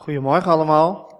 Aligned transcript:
Goedemorgen 0.00 0.52
allemaal. 0.52 1.12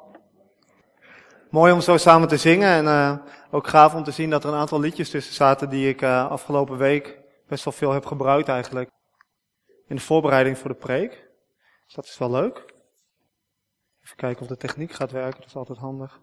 Mooi 1.51 1.73
om 1.73 1.81
zo 1.81 1.97
samen 1.97 2.29
te 2.29 2.37
zingen 2.37 2.69
en 2.69 2.85
uh, 2.85 3.17
ook 3.51 3.67
gaaf 3.67 3.95
om 3.95 4.05
te 4.05 4.11
zien 4.11 4.31
dat 4.31 4.45
er 4.45 4.51
een 4.53 4.59
aantal 4.59 4.81
liedjes 4.81 5.11
tussen 5.11 5.35
zaten 5.35 5.69
die 5.69 5.89
ik 5.89 6.03
uh, 6.03 6.31
afgelopen 6.31 6.77
week 6.77 7.19
best 7.49 7.65
wel 7.65 7.73
veel 7.73 7.93
heb 7.93 8.07
gebruikt 8.07 8.49
eigenlijk. 8.49 8.91
In 9.87 9.97
de 9.97 10.03
voorbereiding 10.03 10.59
voor 10.59 10.71
de 10.71 10.77
preek. 10.77 11.11
Dus 11.85 11.95
dat 11.95 12.05
is 12.05 12.19
wel 12.19 12.31
leuk. 12.31 12.75
Even 14.05 14.17
kijken 14.17 14.43
of 14.43 14.49
de 14.49 14.57
techniek 14.57 14.93
gaat 14.93 15.11
werken, 15.11 15.41
dat 15.41 15.49
is 15.49 15.57
altijd 15.57 15.79
handig. 15.79 16.21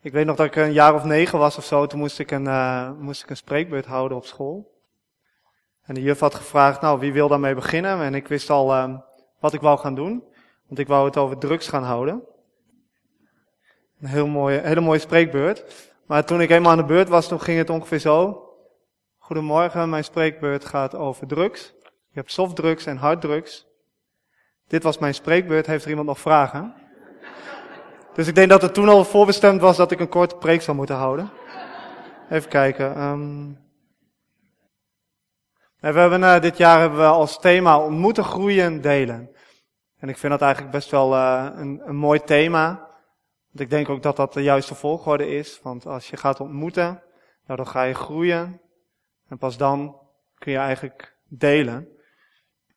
Ik 0.00 0.12
weet 0.12 0.26
nog 0.26 0.36
dat 0.36 0.46
ik 0.46 0.56
een 0.56 0.72
jaar 0.72 0.94
of 0.94 1.04
negen 1.04 1.38
was 1.38 1.56
of 1.56 1.64
zo, 1.64 1.86
toen 1.86 1.98
moest 1.98 2.18
ik 2.18 2.30
een, 2.30 2.46
uh, 2.46 2.90
moest 2.92 3.22
ik 3.22 3.30
een 3.30 3.36
spreekbeurt 3.36 3.86
houden 3.86 4.16
op 4.16 4.24
school. 4.24 4.82
En 5.82 5.94
de 5.94 6.02
juf 6.02 6.20
had 6.20 6.34
gevraagd, 6.34 6.80
nou 6.80 6.98
wie 6.98 7.12
wil 7.12 7.28
daarmee 7.28 7.54
beginnen? 7.54 8.00
En 8.00 8.14
ik 8.14 8.28
wist 8.28 8.50
al 8.50 8.74
uh, 8.74 8.98
wat 9.40 9.52
ik 9.52 9.60
wou 9.60 9.78
gaan 9.78 9.94
doen. 9.94 10.30
Want 10.72 10.84
ik 10.84 10.90
wou 10.90 11.06
het 11.06 11.16
over 11.16 11.38
drugs 11.38 11.68
gaan 11.68 11.82
houden. 11.82 12.22
Een 14.00 14.08
heel 14.08 14.26
mooie, 14.26 14.60
hele 14.60 14.80
mooie 14.80 14.98
spreekbeurt. 14.98 15.90
Maar 16.06 16.24
toen 16.24 16.40
ik 16.40 16.50
eenmaal 16.50 16.70
aan 16.70 16.76
de 16.76 16.84
beurt 16.84 17.08
was, 17.08 17.28
toen 17.28 17.40
ging 17.40 17.58
het 17.58 17.70
ongeveer 17.70 17.98
zo. 17.98 18.48
Goedemorgen, 19.18 19.90
mijn 19.90 20.04
spreekbeurt 20.04 20.64
gaat 20.64 20.94
over 20.94 21.26
drugs. 21.26 21.74
Je 21.82 22.18
hebt 22.18 22.32
softdrugs 22.32 22.86
en 22.86 22.96
harddrugs. 22.96 23.66
Dit 24.66 24.82
was 24.82 24.98
mijn 24.98 25.14
spreekbeurt. 25.14 25.66
Heeft 25.66 25.84
er 25.84 25.90
iemand 25.90 26.08
nog 26.08 26.20
vragen? 26.20 26.74
Dus 28.14 28.26
ik 28.26 28.34
denk 28.34 28.48
dat 28.48 28.62
het 28.62 28.74
toen 28.74 28.88
al 28.88 29.04
voorbestemd 29.04 29.60
was 29.60 29.76
dat 29.76 29.90
ik 29.90 30.00
een 30.00 30.08
korte 30.08 30.36
preek 30.36 30.62
zou 30.62 30.76
moeten 30.76 30.96
houden. 30.96 31.30
Even 32.30 32.48
kijken. 32.48 33.02
Um... 33.02 33.60
We 35.78 35.98
hebben, 35.98 36.20
uh, 36.20 36.40
dit 36.40 36.56
jaar 36.56 36.80
hebben 36.80 36.98
we 36.98 37.04
als 37.04 37.40
thema 37.40 37.78
ontmoeten, 37.78 38.24
groeien, 38.24 38.80
delen. 38.80 39.30
En 40.02 40.08
ik 40.08 40.16
vind 40.18 40.32
dat 40.32 40.42
eigenlijk 40.42 40.72
best 40.72 40.90
wel 40.90 41.14
uh, 41.14 41.48
een, 41.54 41.82
een 41.84 41.96
mooi 41.96 42.20
thema. 42.20 42.66
Want 43.48 43.60
ik 43.60 43.70
denk 43.70 43.88
ook 43.88 44.02
dat 44.02 44.16
dat 44.16 44.32
de 44.32 44.42
juiste 44.42 44.74
volgorde 44.74 45.26
is. 45.26 45.60
Want 45.62 45.86
als 45.86 46.10
je 46.10 46.16
gaat 46.16 46.40
ontmoeten, 46.40 47.02
nou 47.46 47.56
dan 47.56 47.66
ga 47.66 47.82
je 47.82 47.94
groeien. 47.94 48.60
En 49.28 49.38
pas 49.38 49.56
dan 49.56 50.00
kun 50.38 50.52
je 50.52 50.58
eigenlijk 50.58 51.16
delen. 51.28 51.88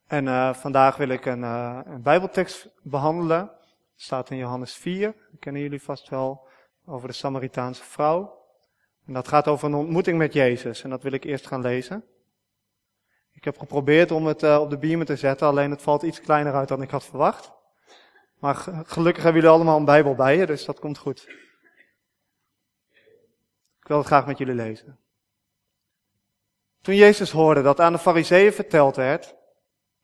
En 0.07 0.25
uh, 0.25 0.53
vandaag 0.53 0.97
wil 0.97 1.09
ik 1.09 1.25
een, 1.25 1.39
uh, 1.39 1.79
een 1.85 2.01
bijbeltekst 2.01 2.69
behandelen. 2.81 3.39
Het 3.39 4.01
staat 4.01 4.29
in 4.29 4.37
Johannes 4.37 4.75
4. 4.75 5.15
Dat 5.31 5.39
kennen 5.39 5.61
jullie 5.61 5.81
vast 5.81 6.09
wel. 6.09 6.47
Over 6.85 7.07
de 7.07 7.13
Samaritaanse 7.13 7.83
vrouw. 7.83 8.37
En 9.05 9.13
dat 9.13 9.27
gaat 9.27 9.47
over 9.47 9.67
een 9.67 9.75
ontmoeting 9.75 10.17
met 10.17 10.33
Jezus. 10.33 10.83
En 10.83 10.89
dat 10.89 11.03
wil 11.03 11.11
ik 11.11 11.23
eerst 11.23 11.47
gaan 11.47 11.61
lezen. 11.61 12.03
Ik 13.35 13.43
heb 13.43 13.57
geprobeerd 13.57 14.11
om 14.11 14.25
het 14.25 14.43
uh, 14.43 14.59
op 14.61 14.69
de 14.69 14.77
beamer 14.77 15.05
te 15.05 15.15
zetten, 15.15 15.47
alleen 15.47 15.71
het 15.71 15.81
valt 15.81 16.01
iets 16.01 16.21
kleiner 16.21 16.53
uit 16.53 16.67
dan 16.67 16.81
ik 16.81 16.89
had 16.89 17.03
verwacht. 17.03 17.51
Maar 18.39 18.55
gelukkig 18.85 19.23
hebben 19.23 19.41
jullie 19.41 19.55
allemaal 19.55 19.77
een 19.77 19.85
Bijbel 19.85 20.15
bij 20.15 20.37
je, 20.37 20.45
dus 20.45 20.65
dat 20.65 20.79
komt 20.79 20.97
goed. 20.97 21.27
Ik 23.79 23.87
wil 23.87 23.97
het 23.97 24.05
graag 24.05 24.25
met 24.25 24.37
jullie 24.37 24.55
lezen. 24.55 24.99
Toen 26.81 26.95
Jezus 26.95 27.31
hoorde 27.31 27.61
dat 27.61 27.79
aan 27.79 27.93
de 27.93 27.99
Fariseeën 27.99 28.53
verteld 28.53 28.95
werd 28.95 29.35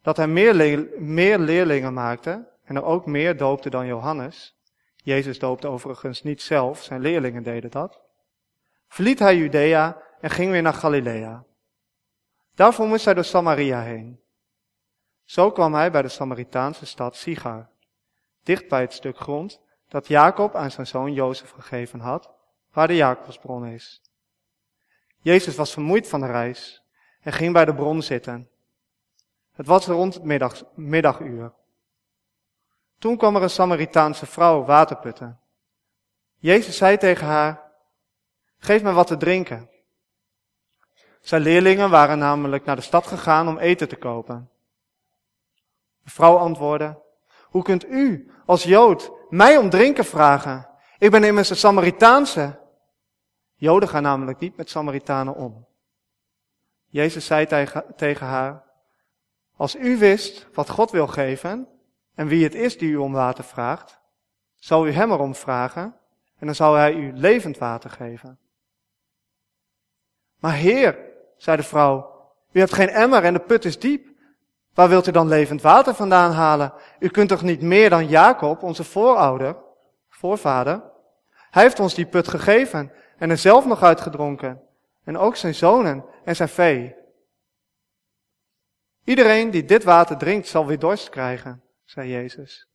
dat 0.01 0.17
hij 0.17 0.27
meer, 0.27 0.87
meer 0.97 1.39
leerlingen 1.39 1.93
maakte 1.93 2.49
en 2.63 2.75
er 2.75 2.83
ook 2.83 3.05
meer 3.05 3.37
doopte 3.37 3.69
dan 3.69 3.85
Johannes. 3.85 4.59
Jezus 4.95 5.39
doopte 5.39 5.67
overigens 5.67 6.23
niet 6.23 6.41
zelf, 6.41 6.83
zijn 6.83 7.01
leerlingen 7.01 7.43
deden 7.43 7.71
dat. 7.71 8.01
Verliet 8.87 9.19
hij 9.19 9.37
Judea 9.37 10.01
en 10.19 10.29
ging 10.29 10.51
weer 10.51 10.61
naar 10.61 10.73
Galilea. 10.73 11.45
Daarvoor 12.61 12.87
moest 12.87 13.05
hij 13.05 13.13
door 13.13 13.23
Samaria 13.23 13.81
heen. 13.81 14.19
Zo 15.23 15.51
kwam 15.51 15.73
hij 15.73 15.91
bij 15.91 16.01
de 16.01 16.07
Samaritaanse 16.07 16.85
stad 16.85 17.15
Sigar, 17.15 17.69
dicht 18.43 18.67
bij 18.67 18.81
het 18.81 18.93
stuk 18.93 19.17
grond 19.17 19.61
dat 19.87 20.07
Jacob 20.07 20.55
aan 20.55 20.71
zijn 20.71 20.87
zoon 20.87 21.13
Jozef 21.13 21.51
gegeven 21.51 21.99
had, 21.99 22.31
waar 22.71 22.87
de 22.87 22.95
Jacobsbron 22.95 23.65
is. 23.65 24.01
Jezus 25.17 25.55
was 25.55 25.73
vermoeid 25.73 26.07
van 26.07 26.19
de 26.19 26.25
reis 26.25 26.83
en 27.21 27.33
ging 27.33 27.53
bij 27.53 27.65
de 27.65 27.75
bron 27.75 28.01
zitten. 28.01 28.49
Het 29.51 29.67
was 29.67 29.85
rond 29.85 30.13
het 30.13 30.23
middag, 30.23 30.63
middaguur. 30.75 31.53
Toen 32.99 33.17
kwam 33.17 33.35
er 33.35 33.43
een 33.43 33.49
Samaritaanse 33.49 34.25
vrouw 34.25 34.63
water 34.63 34.97
putten. 34.97 35.39
Jezus 36.37 36.77
zei 36.77 36.97
tegen 36.97 37.27
haar, 37.27 37.71
geef 38.57 38.83
me 38.83 38.91
wat 38.91 39.07
te 39.07 39.17
drinken. 39.17 39.70
Zijn 41.21 41.41
leerlingen 41.41 41.89
waren 41.89 42.17
namelijk 42.17 42.65
naar 42.65 42.75
de 42.75 42.81
stad 42.81 43.07
gegaan 43.07 43.47
om 43.47 43.57
eten 43.57 43.87
te 43.87 43.95
kopen. 43.95 44.49
De 46.03 46.09
vrouw 46.09 46.37
antwoordde, 46.37 47.01
hoe 47.43 47.63
kunt 47.63 47.85
u 47.85 48.31
als 48.45 48.63
Jood 48.63 49.11
mij 49.29 49.57
om 49.57 49.69
drinken 49.69 50.05
vragen? 50.05 50.69
Ik 50.97 51.11
ben 51.11 51.23
immers 51.23 51.49
een 51.49 51.55
Samaritaanse. 51.55 52.59
Joden 53.55 53.89
gaan 53.89 54.03
namelijk 54.03 54.39
niet 54.39 54.57
met 54.57 54.69
Samaritanen 54.69 55.35
om. 55.35 55.65
Jezus 56.87 57.25
zei 57.25 57.45
tegen 57.95 58.27
haar, 58.27 58.63
als 59.55 59.75
u 59.75 59.97
wist 59.97 60.47
wat 60.53 60.69
God 60.69 60.91
wil 60.91 61.07
geven 61.07 61.67
en 62.15 62.27
wie 62.27 62.43
het 62.43 62.55
is 62.55 62.77
die 62.77 62.89
u 62.89 62.95
om 62.95 63.13
water 63.13 63.43
vraagt, 63.43 63.99
zou 64.55 64.87
u 64.87 64.91
hem 64.91 65.11
erom 65.11 65.35
vragen 65.35 65.95
en 66.37 66.45
dan 66.45 66.55
zou 66.55 66.77
hij 66.77 66.93
u 66.93 67.13
levend 67.13 67.57
water 67.57 67.89
geven. 67.89 68.39
Maar 70.39 70.53
Heer, 70.53 71.10
zei 71.41 71.57
de 71.57 71.63
vrouw. 71.63 72.09
U 72.51 72.59
hebt 72.59 72.73
geen 72.73 72.89
emmer 72.89 73.23
en 73.23 73.33
de 73.33 73.39
put 73.39 73.65
is 73.65 73.79
diep. 73.79 74.07
Waar 74.73 74.89
wilt 74.89 75.07
u 75.07 75.11
dan 75.11 75.27
levend 75.27 75.61
water 75.61 75.93
vandaan 75.93 76.31
halen? 76.31 76.73
U 76.99 77.09
kunt 77.09 77.29
toch 77.29 77.41
niet 77.41 77.61
meer 77.61 77.89
dan 77.89 78.07
Jacob, 78.07 78.63
onze 78.63 78.83
voorouder, 78.83 79.57
voorvader? 80.09 80.83
Hij 81.49 81.63
heeft 81.63 81.79
ons 81.79 81.93
die 81.93 82.05
put 82.05 82.27
gegeven 82.27 82.91
en 83.17 83.29
er 83.29 83.37
zelf 83.37 83.65
nog 83.65 83.83
uitgedronken. 83.83 84.61
En 85.03 85.17
ook 85.17 85.35
zijn 85.35 85.55
zonen 85.55 86.05
en 86.23 86.35
zijn 86.35 86.49
vee. 86.49 86.95
Iedereen 89.03 89.51
die 89.51 89.65
dit 89.65 89.83
water 89.83 90.17
drinkt 90.17 90.47
zal 90.47 90.65
weer 90.65 90.79
dorst 90.79 91.09
krijgen, 91.09 91.63
zei 91.83 92.09
Jezus. 92.09 92.67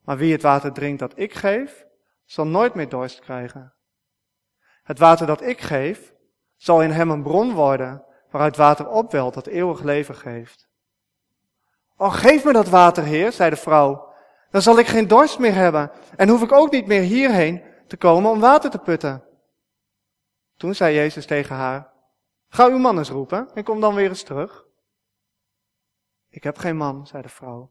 Maar 0.00 0.16
wie 0.16 0.32
het 0.32 0.42
water 0.42 0.72
drinkt 0.72 0.98
dat 0.98 1.12
ik 1.16 1.34
geef, 1.34 1.84
zal 2.24 2.46
nooit 2.46 2.74
meer 2.74 2.88
dorst 2.88 3.20
krijgen. 3.20 3.74
Het 4.82 4.98
water 4.98 5.26
dat 5.26 5.42
ik 5.42 5.60
geef, 5.60 6.13
zal 6.64 6.82
in 6.82 6.90
hem 6.90 7.10
een 7.10 7.22
bron 7.22 7.52
worden 7.52 8.04
waaruit 8.30 8.56
water 8.56 8.88
opwelt 8.88 9.34
dat 9.34 9.46
eeuwig 9.46 9.82
leven 9.82 10.14
geeft. 10.14 10.68
Oh, 11.96 12.14
geef 12.14 12.44
me 12.44 12.52
dat 12.52 12.68
water, 12.68 13.04
Heer, 13.04 13.32
zei 13.32 13.50
de 13.50 13.56
vrouw. 13.56 14.12
Dan 14.50 14.62
zal 14.62 14.78
ik 14.78 14.86
geen 14.86 15.08
dorst 15.08 15.38
meer 15.38 15.54
hebben 15.54 15.90
en 16.16 16.28
hoef 16.28 16.42
ik 16.42 16.52
ook 16.52 16.70
niet 16.70 16.86
meer 16.86 17.00
hierheen 17.00 17.62
te 17.86 17.96
komen 17.96 18.30
om 18.30 18.40
water 18.40 18.70
te 18.70 18.78
putten. 18.78 19.24
Toen 20.56 20.74
zei 20.74 20.94
Jezus 20.94 21.26
tegen 21.26 21.56
haar, 21.56 21.90
ga 22.48 22.66
uw 22.66 22.78
man 22.78 22.98
eens 22.98 23.10
roepen 23.10 23.48
en 23.54 23.64
kom 23.64 23.80
dan 23.80 23.94
weer 23.94 24.08
eens 24.08 24.22
terug. 24.22 24.64
Ik 26.28 26.42
heb 26.42 26.58
geen 26.58 26.76
man, 26.76 27.06
zei 27.06 27.22
de 27.22 27.28
vrouw. 27.28 27.70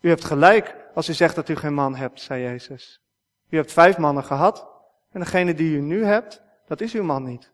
U 0.00 0.08
hebt 0.08 0.24
gelijk 0.24 0.76
als 0.94 1.08
u 1.08 1.12
zegt 1.12 1.34
dat 1.34 1.48
u 1.48 1.56
geen 1.56 1.74
man 1.74 1.94
hebt, 1.94 2.20
zei 2.20 2.42
Jezus. 2.42 3.02
U 3.48 3.56
hebt 3.56 3.72
vijf 3.72 3.98
mannen 3.98 4.24
gehad 4.24 4.68
en 5.10 5.20
degene 5.20 5.54
die 5.54 5.76
u 5.76 5.80
nu 5.80 6.04
hebt, 6.04 6.44
dat 6.66 6.80
is 6.80 6.94
uw 6.94 7.02
man 7.02 7.24
niet. 7.24 7.52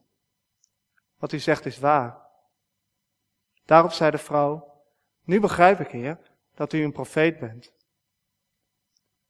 Wat 1.18 1.32
u 1.32 1.38
zegt 1.38 1.66
is 1.66 1.78
waar. 1.78 2.20
Daarop 3.64 3.92
zei 3.92 4.10
de 4.10 4.18
vrouw, 4.18 4.82
nu 5.24 5.40
begrijp 5.40 5.80
ik, 5.80 5.88
heer, 5.88 6.18
dat 6.54 6.72
u 6.72 6.82
een 6.82 6.92
profeet 6.92 7.38
bent. 7.38 7.72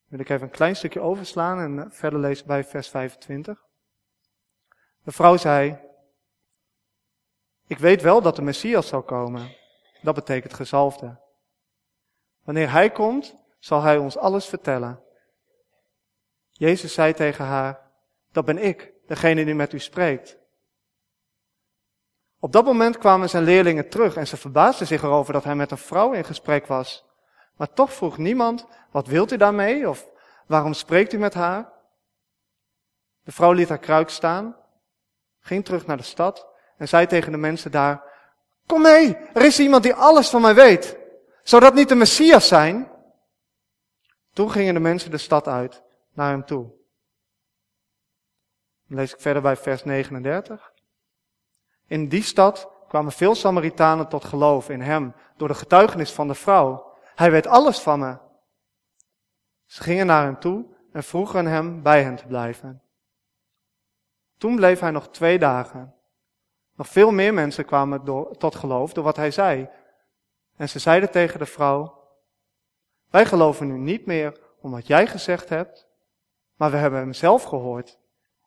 Wil 0.04 0.21
ik 0.21 0.28
even 0.28 0.47
een 0.47 0.53
klein 0.53 0.76
stukje 0.76 1.00
overslaan 1.00 1.81
en 1.81 1.92
verder 1.92 2.19
lezen 2.19 2.47
bij 2.47 2.65
vers 2.65 2.88
25. 2.88 3.66
De 5.03 5.12
vrouw 5.12 5.37
zei, 5.37 5.78
ik 7.66 7.78
weet 7.78 8.03
wel 8.03 8.22
dat 8.22 8.37
de 8.37 8.42
Messias 8.42 8.88
zal 8.88 9.03
komen. 9.03 9.56
Dat 10.03 10.15
betekent 10.15 10.54
gezalfde. 10.54 11.21
Wanneer 12.42 12.71
hij 12.71 12.91
komt, 12.91 13.36
zal 13.59 13.83
hij 13.83 13.97
ons 13.97 14.16
alles 14.16 14.47
vertellen. 14.47 15.03
Jezus 16.51 16.95
zei 16.95 17.12
tegen 17.12 17.45
haar, 17.45 17.91
dat 18.33 18.45
ben 18.45 18.59
ik, 18.59 18.91
degene 19.07 19.45
die 19.45 19.54
met 19.54 19.72
u 19.72 19.78
spreekt. 19.78 20.39
Op 22.41 22.53
dat 22.53 22.65
moment 22.65 22.99
kwamen 22.99 23.28
zijn 23.28 23.43
leerlingen 23.43 23.89
terug 23.89 24.16
en 24.16 24.27
ze 24.27 24.37
verbaasden 24.37 24.87
zich 24.87 25.03
erover 25.03 25.33
dat 25.33 25.45
hij 25.45 25.54
met 25.54 25.71
een 25.71 25.78
vrouw 25.78 26.13
in 26.13 26.25
gesprek 26.25 26.66
was. 26.66 27.04
Maar 27.57 27.72
toch 27.72 27.93
vroeg 27.93 28.19
niemand, 28.19 28.66
wat 28.91 29.07
wilt 29.07 29.33
u 29.33 29.37
daarmee? 29.37 29.89
Of 29.89 30.10
waarom 30.47 30.72
spreekt 30.72 31.13
u 31.13 31.19
met 31.19 31.34
haar? 31.34 31.72
De 33.25 33.33
vrouw 33.33 33.53
liet 33.53 33.69
haar 33.69 33.78
kruik 33.78 34.09
staan, 34.09 34.57
ging 35.41 35.65
terug 35.65 35.87
naar 35.87 35.97
de 35.97 36.03
stad 36.03 36.47
en 36.77 36.89
zei 36.89 37.07
tegen 37.07 37.33
de 37.33 37.39
mensen 37.39 37.71
daar, 37.71 38.03
kom 38.66 38.83
mee, 38.83 39.16
er 39.16 39.45
is 39.45 39.60
iemand 39.60 39.83
die 39.83 39.95
alles 39.95 40.28
van 40.28 40.41
mij 40.41 40.54
weet. 40.54 40.97
Zou 41.43 41.63
dat 41.63 41.75
niet 41.75 41.89
de 41.89 41.95
Messias 41.95 42.49
zijn? 42.49 42.91
Toen 44.33 44.51
gingen 44.51 44.75
de 44.75 44.81
mensen 44.81 45.10
de 45.10 45.19
stad 45.19 45.49
uit, 45.49 45.83
naar 46.13 46.31
hem 46.31 46.45
toe. 46.45 46.81
Dan 48.92 49.00
lees 49.00 49.12
ik 49.12 49.21
verder 49.21 49.42
bij 49.42 49.56
vers 49.56 49.84
39. 49.84 50.72
In 51.86 52.09
die 52.09 52.22
stad 52.22 52.71
kwamen 52.89 53.12
veel 53.12 53.34
Samaritanen 53.34 54.09
tot 54.09 54.24
geloof 54.24 54.68
in 54.68 54.80
hem 54.80 55.15
door 55.36 55.48
de 55.48 55.54
getuigenis 55.54 56.12
van 56.12 56.28
de 56.28 56.34
vrouw. 56.34 56.97
Hij 57.15 57.30
weet 57.30 57.47
alles 57.47 57.80
van 57.80 57.98
me. 57.98 58.18
Ze 59.65 59.83
gingen 59.83 60.06
naar 60.06 60.24
hem 60.24 60.39
toe 60.39 60.66
en 60.92 61.03
vroegen 61.03 61.47
hem 61.47 61.83
bij 61.83 62.03
hen 62.03 62.16
te 62.16 62.27
blijven. 62.27 62.83
Toen 64.39 64.56
bleef 64.56 64.80
hij 64.80 64.91
nog 64.91 65.09
twee 65.09 65.39
dagen. 65.39 65.94
Nog 66.77 66.89
veel 66.89 67.10
meer 67.10 67.34
mensen 67.34 67.65
kwamen 67.65 68.04
tot 68.39 68.54
geloof 68.54 68.92
door 68.92 69.04
wat 69.04 69.16
hij 69.16 69.30
zei. 69.30 69.68
En 70.56 70.68
ze 70.68 70.78
zeiden 70.78 71.10
tegen 71.10 71.39
de 71.39 71.47
vrouw, 71.47 72.00
wij 73.10 73.27
geloven 73.27 73.66
nu 73.66 73.78
niet 73.78 74.06
meer 74.06 74.41
om 74.60 74.71
wat 74.71 74.86
jij 74.86 75.06
gezegd 75.06 75.48
hebt, 75.48 75.89
maar 76.56 76.71
we 76.71 76.77
hebben 76.77 77.00
hem 77.00 77.12
zelf 77.12 77.42
gehoord. 77.42 78.00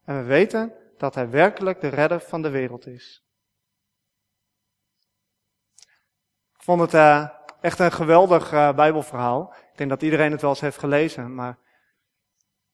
En 0.06 0.18
we 0.18 0.24
weten 0.24 0.74
dat 0.98 1.16
hij 1.16 1.30
werkelijk 1.30 1.82
de 1.82 1.88
redder 1.88 2.20
van 2.20 2.42
de 2.42 2.50
wereld 2.50 2.88
is. 2.88 3.24
Ik 6.54 6.64
vond 6.64 6.82
het 6.82 6.94
uh, 6.94 7.30
echt 7.62 7.80
een 7.80 7.92
geweldig 7.92 8.54
uh, 8.54 8.74
Bijbelverhaal. 8.74 9.54
Ik 9.72 9.78
denk 9.78 9.90
dat 9.90 10.02
iedereen 10.02 10.32
het 10.32 10.42
wel 10.42 10.50
eens 10.50 10.60
heeft 10.60 10.78
gelezen, 10.78 11.36
maar 11.36 11.58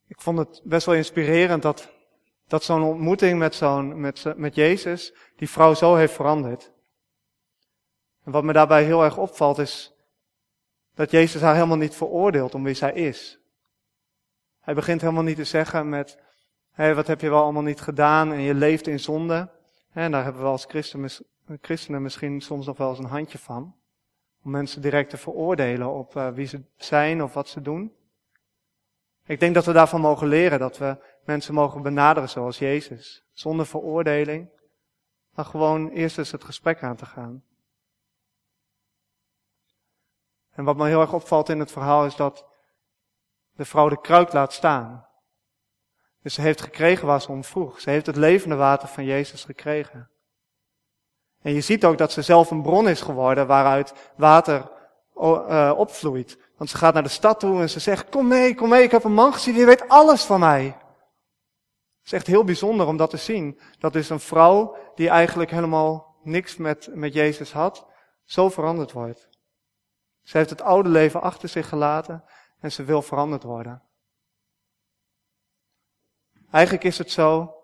ik 0.08 0.22
vond 0.22 0.38
het 0.38 0.62
best 0.64 0.86
wel 0.86 0.96
inspirerend 0.96 1.62
dat, 1.62 1.90
dat 2.48 2.64
zo'n 2.64 2.84
ontmoeting 2.84 3.40
met, 3.40 3.56
zo'n, 3.56 4.00
met, 4.00 4.34
met 4.36 4.56
Jezus 4.56 5.14
die 5.36 5.50
vrouw 5.50 5.74
zo 5.74 5.96
heeft 5.96 6.14
veranderd. 6.14 6.72
En 8.24 8.32
wat 8.32 8.44
me 8.44 8.54
daarbij 8.54 8.84
heel 8.84 9.04
erg 9.04 9.18
opvalt 9.18 9.58
is 9.58 9.94
dat 10.96 11.12
Jezus 11.12 11.42
haar 11.42 11.54
helemaal 11.54 11.78
niet 11.78 11.96
veroordeelt 11.96 12.56
om 12.56 12.64
wie 12.64 12.74
zij 12.74 12.94
is. 12.94 13.40
Hij 14.60 14.74
begint 14.74 15.02
helemaal 15.02 15.24
niet 15.24 15.36
te 15.36 15.44
zeggen 15.44 15.90
met, 15.90 16.18
hey, 16.72 16.96
wat 16.96 17.08
heb 17.08 17.22
je 17.22 17.30
wel 17.30 17.44
allemaal 17.44 17.62
niet 17.62 17.82
gedaan 17.82 18.32
en 18.32 18.42
je 18.42 18.54
leeft 18.54 18.88
in 18.88 19.00
zonde. 19.00 19.50
En 19.92 20.12
daar 20.12 20.24
hebben 20.24 20.42
we 20.42 20.48
als 20.48 20.68
christenen 21.62 22.02
misschien 22.02 22.42
soms 22.42 22.66
nog 22.66 22.78
wel 22.78 22.90
eens 22.90 23.00
een 23.00 23.06
handje 23.06 23.38
van. 23.38 23.76
Om 24.44 24.52
mensen 24.52 24.82
direct 24.82 25.10
te 25.10 25.18
veroordelen 25.18 25.94
op 25.94 26.16
uh, 26.16 26.30
wie 26.30 26.46
ze 26.46 26.64
zijn 26.76 27.24
of 27.24 27.34
wat 27.34 27.48
ze 27.48 27.62
doen. 27.62 27.96
Ik 29.26 29.40
denk 29.40 29.54
dat 29.54 29.66
we 29.66 29.72
daarvan 29.72 30.02
mogen 30.02 30.28
leren, 30.28 30.60
dat 30.60 30.78
we 30.78 30.98
mensen 31.26 31.54
mogen 31.54 31.82
benaderen 31.82 32.30
zoals 32.30 32.58
Jezus. 32.58 33.26
Zonder 33.34 33.66
veroordeling, 33.66 34.50
maar 35.32 35.46
gewoon 35.46 35.90
eerst 35.90 36.18
eens 36.18 36.32
het 36.32 36.44
gesprek 36.44 36.84
aan 36.84 36.96
te 36.96 37.06
gaan. 37.06 37.44
En 40.52 40.64
wat 40.64 40.78
me 40.78 40.88
heel 40.88 41.02
erg 41.02 41.14
opvalt 41.14 41.50
in 41.50 41.60
het 41.60 41.72
verhaal 41.72 42.06
is 42.06 42.16
dat 42.16 42.46
de 43.52 43.66
vrouw 43.66 43.90
de 43.90 44.02
kruik 44.02 44.34
laat 44.34 44.54
staan. 44.54 45.06
Dus 46.22 46.34
ze 46.34 46.42
heeft 46.42 46.62
gekregen 46.62 47.08
waar 47.08 47.22
ze 47.22 47.32
om 47.32 47.44
vroeg. 47.44 47.80
Ze 47.80 47.90
heeft 47.90 48.06
het 48.06 48.16
levende 48.16 48.56
water 48.56 48.88
van 48.88 49.06
Jezus 49.06 49.44
gekregen. 49.44 50.10
En 51.42 51.54
je 51.54 51.62
ziet 51.62 51.86
ook 51.86 51.98
dat 51.98 52.12
ze 52.12 52.22
zelf 52.22 52.52
een 52.52 52.62
bron 52.62 52.88
is 52.88 53.02
geworden 53.02 53.48
waaruit 53.48 53.94
water 54.16 54.72
uh, 55.16 55.74
opvloeit. 55.78 56.38
Want 56.58 56.70
ze 56.70 56.78
gaat 56.78 56.94
naar 56.94 57.04
de 57.04 57.10
stad 57.10 57.40
toe 57.40 57.62
en 57.62 57.70
ze 57.70 57.80
zegt, 57.80 58.10
kom 58.10 58.28
mee, 58.28 58.56
kom 58.56 58.70
mee, 58.70 58.84
ik 58.84 58.92
heb 58.92 59.04
een 59.04 59.14
man 59.14 59.34
gezien, 59.34 59.54
die 59.54 59.66
weet 59.66 59.90
alles 59.90 60.24
van 60.24 60.40
mij. 60.40 60.64
Het 60.64 62.06
is 62.06 62.12
echt 62.12 62.28
heel 62.28 62.44
bijzonder 62.44 62.88
om 62.88 62.98
dat 62.98 63.10
te 63.10 63.18
zien. 63.18 63.60
Dat 63.80 63.96
is 63.96 64.10
een 64.10 64.20
vrouw 64.20 64.76
die 64.96 65.10
eigenlijk 65.10 65.52
helemaal 65.52 66.16
niks 66.24 66.58
met, 66.58 66.90
met 66.94 67.14
Jezus 67.14 67.52
had, 67.52 67.88
zo 68.24 68.50
veranderd 68.50 68.92
wordt. 68.92 69.30
Ze 70.22 70.38
heeft 70.38 70.50
het 70.50 70.62
oude 70.62 70.90
leven 70.90 71.22
achter 71.22 71.50
zich 71.50 71.70
gelaten 71.70 72.24
en 72.60 72.72
ze 72.72 72.84
wil 72.84 73.02
veranderd 73.02 73.44
worden. 73.44 73.84
Eigenlijk 76.52 76.84
is 76.84 76.98
het 76.98 77.12
zo 77.12 77.56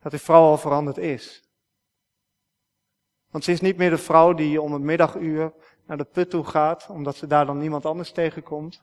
dat 0.00 0.10
die 0.10 0.20
vrouw 0.20 0.42
al 0.42 0.58
veranderd 0.58 0.98
is. 0.98 1.42
Want 3.30 3.44
ze 3.44 3.52
is 3.52 3.60
niet 3.60 3.76
meer 3.76 3.90
de 3.90 3.98
vrouw 3.98 4.32
die 4.32 4.60
om 4.60 4.72
het 4.72 4.82
middaguur 4.82 5.54
naar 5.86 5.96
de 5.96 6.04
put 6.04 6.30
toe 6.30 6.44
gaat, 6.44 6.88
omdat 6.88 7.16
ze 7.16 7.26
daar 7.26 7.46
dan 7.46 7.58
niemand 7.58 7.86
anders 7.86 8.12
tegenkomt. 8.12 8.82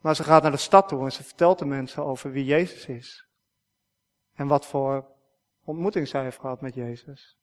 Maar 0.00 0.16
ze 0.16 0.24
gaat 0.24 0.42
naar 0.42 0.50
de 0.50 0.56
stad 0.56 0.88
toe 0.88 1.04
en 1.04 1.12
ze 1.12 1.24
vertelt 1.24 1.58
de 1.58 1.64
mensen 1.64 2.04
over 2.04 2.32
wie 2.32 2.44
Jezus 2.44 2.86
is. 2.86 3.28
En 4.34 4.46
wat 4.46 4.66
voor 4.66 5.16
ontmoeting 5.64 6.08
zij 6.08 6.22
heeft 6.22 6.38
gehad 6.38 6.60
met 6.60 6.74
Jezus. 6.74 7.38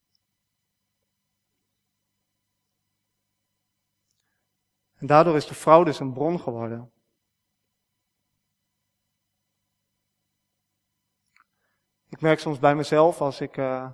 En 4.95 5.07
daardoor 5.07 5.35
is 5.35 5.47
de 5.47 5.55
vrouw 5.55 5.83
dus 5.83 5.99
een 5.99 6.13
bron 6.13 6.39
geworden. 6.39 6.91
Ik 12.09 12.21
merk 12.21 12.39
soms 12.39 12.59
bij 12.59 12.75
mezelf 12.75 13.21
als 13.21 13.41
ik 13.41 13.57
uh, 13.57 13.89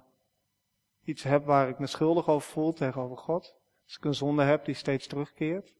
iets 1.03 1.23
heb 1.23 1.45
waar 1.45 1.69
ik 1.69 1.79
me 1.79 1.87
schuldig 1.87 2.27
over 2.27 2.49
voel 2.49 2.73
tegenover 2.73 3.17
God. 3.17 3.55
Als 3.85 3.97
ik 3.97 4.05
een 4.05 4.15
zonde 4.15 4.43
heb 4.43 4.65
die 4.65 4.75
steeds 4.75 5.07
terugkeert. 5.07 5.73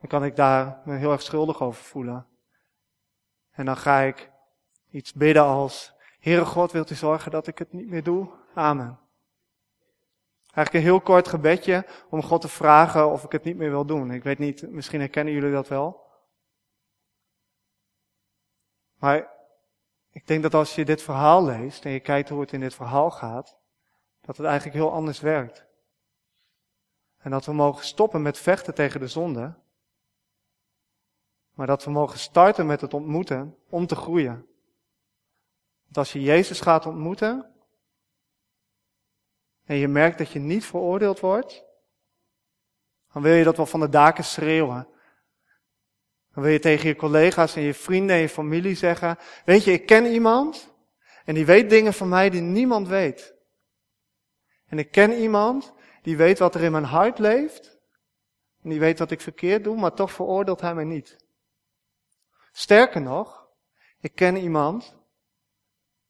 Dan 0.00 0.08
kan 0.08 0.24
ik 0.24 0.36
daar 0.36 0.80
me 0.84 0.96
heel 0.96 1.12
erg 1.12 1.22
schuldig 1.22 1.62
over 1.62 1.82
voelen. 1.82 2.26
En 3.50 3.64
dan 3.64 3.76
ga 3.76 4.00
ik 4.00 4.30
iets 4.90 5.12
bidden 5.12 5.42
als, 5.42 5.92
Heere 6.20 6.44
God, 6.44 6.72
wilt 6.72 6.90
u 6.90 6.94
zorgen 6.94 7.30
dat 7.30 7.46
ik 7.46 7.58
het 7.58 7.72
niet 7.72 7.88
meer 7.88 8.02
doe? 8.02 8.30
Amen. 8.54 8.98
Eigenlijk 10.42 10.74
een 10.74 10.92
heel 10.92 11.00
kort 11.00 11.28
gebedje 11.28 11.86
om 12.10 12.22
God 12.22 12.40
te 12.40 12.48
vragen 12.48 13.10
of 13.10 13.24
ik 13.24 13.32
het 13.32 13.44
niet 13.44 13.56
meer 13.56 13.70
wil 13.70 13.84
doen. 13.84 14.10
Ik 14.10 14.22
weet 14.22 14.38
niet, 14.38 14.70
misschien 14.70 15.00
herkennen 15.00 15.34
jullie 15.34 15.52
dat 15.52 15.68
wel. 15.68 16.06
Maar 18.98 19.37
ik 20.18 20.26
denk 20.26 20.42
dat 20.42 20.54
als 20.54 20.74
je 20.74 20.84
dit 20.84 21.02
verhaal 21.02 21.44
leest 21.44 21.84
en 21.84 21.90
je 21.90 22.00
kijkt 22.00 22.28
hoe 22.28 22.40
het 22.40 22.52
in 22.52 22.60
dit 22.60 22.74
verhaal 22.74 23.10
gaat, 23.10 23.58
dat 24.20 24.36
het 24.36 24.46
eigenlijk 24.46 24.76
heel 24.76 24.92
anders 24.92 25.20
werkt. 25.20 25.66
En 27.16 27.30
dat 27.30 27.44
we 27.44 27.52
mogen 27.52 27.84
stoppen 27.84 28.22
met 28.22 28.38
vechten 28.38 28.74
tegen 28.74 29.00
de 29.00 29.08
zonde, 29.08 29.54
maar 31.50 31.66
dat 31.66 31.84
we 31.84 31.90
mogen 31.90 32.18
starten 32.18 32.66
met 32.66 32.80
het 32.80 32.94
ontmoeten 32.94 33.58
om 33.68 33.86
te 33.86 33.96
groeien. 33.96 34.46
Want 35.84 35.96
als 35.96 36.12
je 36.12 36.20
Jezus 36.22 36.60
gaat 36.60 36.86
ontmoeten, 36.86 37.54
en 39.64 39.76
je 39.76 39.88
merkt 39.88 40.18
dat 40.18 40.30
je 40.30 40.38
niet 40.38 40.64
veroordeeld 40.64 41.20
wordt, 41.20 41.64
dan 43.12 43.22
wil 43.22 43.34
je 43.34 43.44
dat 43.44 43.56
wel 43.56 43.66
van 43.66 43.80
de 43.80 43.88
daken 43.88 44.24
schreeuwen. 44.24 44.88
Dan 46.38 46.46
wil 46.46 46.56
je 46.56 46.62
tegen 46.62 46.88
je 46.88 46.96
collega's 46.96 47.56
en 47.56 47.62
je 47.62 47.74
vrienden 47.74 48.16
en 48.16 48.22
je 48.22 48.28
familie 48.28 48.74
zeggen, 48.74 49.18
weet 49.44 49.64
je, 49.64 49.72
ik 49.72 49.86
ken 49.86 50.06
iemand 50.06 50.74
en 51.24 51.34
die 51.34 51.46
weet 51.46 51.70
dingen 51.70 51.94
van 51.94 52.08
mij 52.08 52.30
die 52.30 52.40
niemand 52.40 52.88
weet. 52.88 53.34
En 54.66 54.78
ik 54.78 54.90
ken 54.90 55.12
iemand 55.12 55.72
die 56.02 56.16
weet 56.16 56.38
wat 56.38 56.54
er 56.54 56.62
in 56.62 56.72
mijn 56.72 56.84
hart 56.84 57.18
leeft 57.18 57.78
en 58.62 58.70
die 58.70 58.78
weet 58.78 58.98
wat 58.98 59.10
ik 59.10 59.20
verkeerd 59.20 59.64
doe, 59.64 59.76
maar 59.76 59.94
toch 59.94 60.12
veroordeelt 60.12 60.60
hij 60.60 60.74
mij 60.74 60.84
niet. 60.84 61.16
Sterker 62.52 63.00
nog, 63.00 63.48
ik 64.00 64.14
ken 64.14 64.36
iemand 64.36 64.96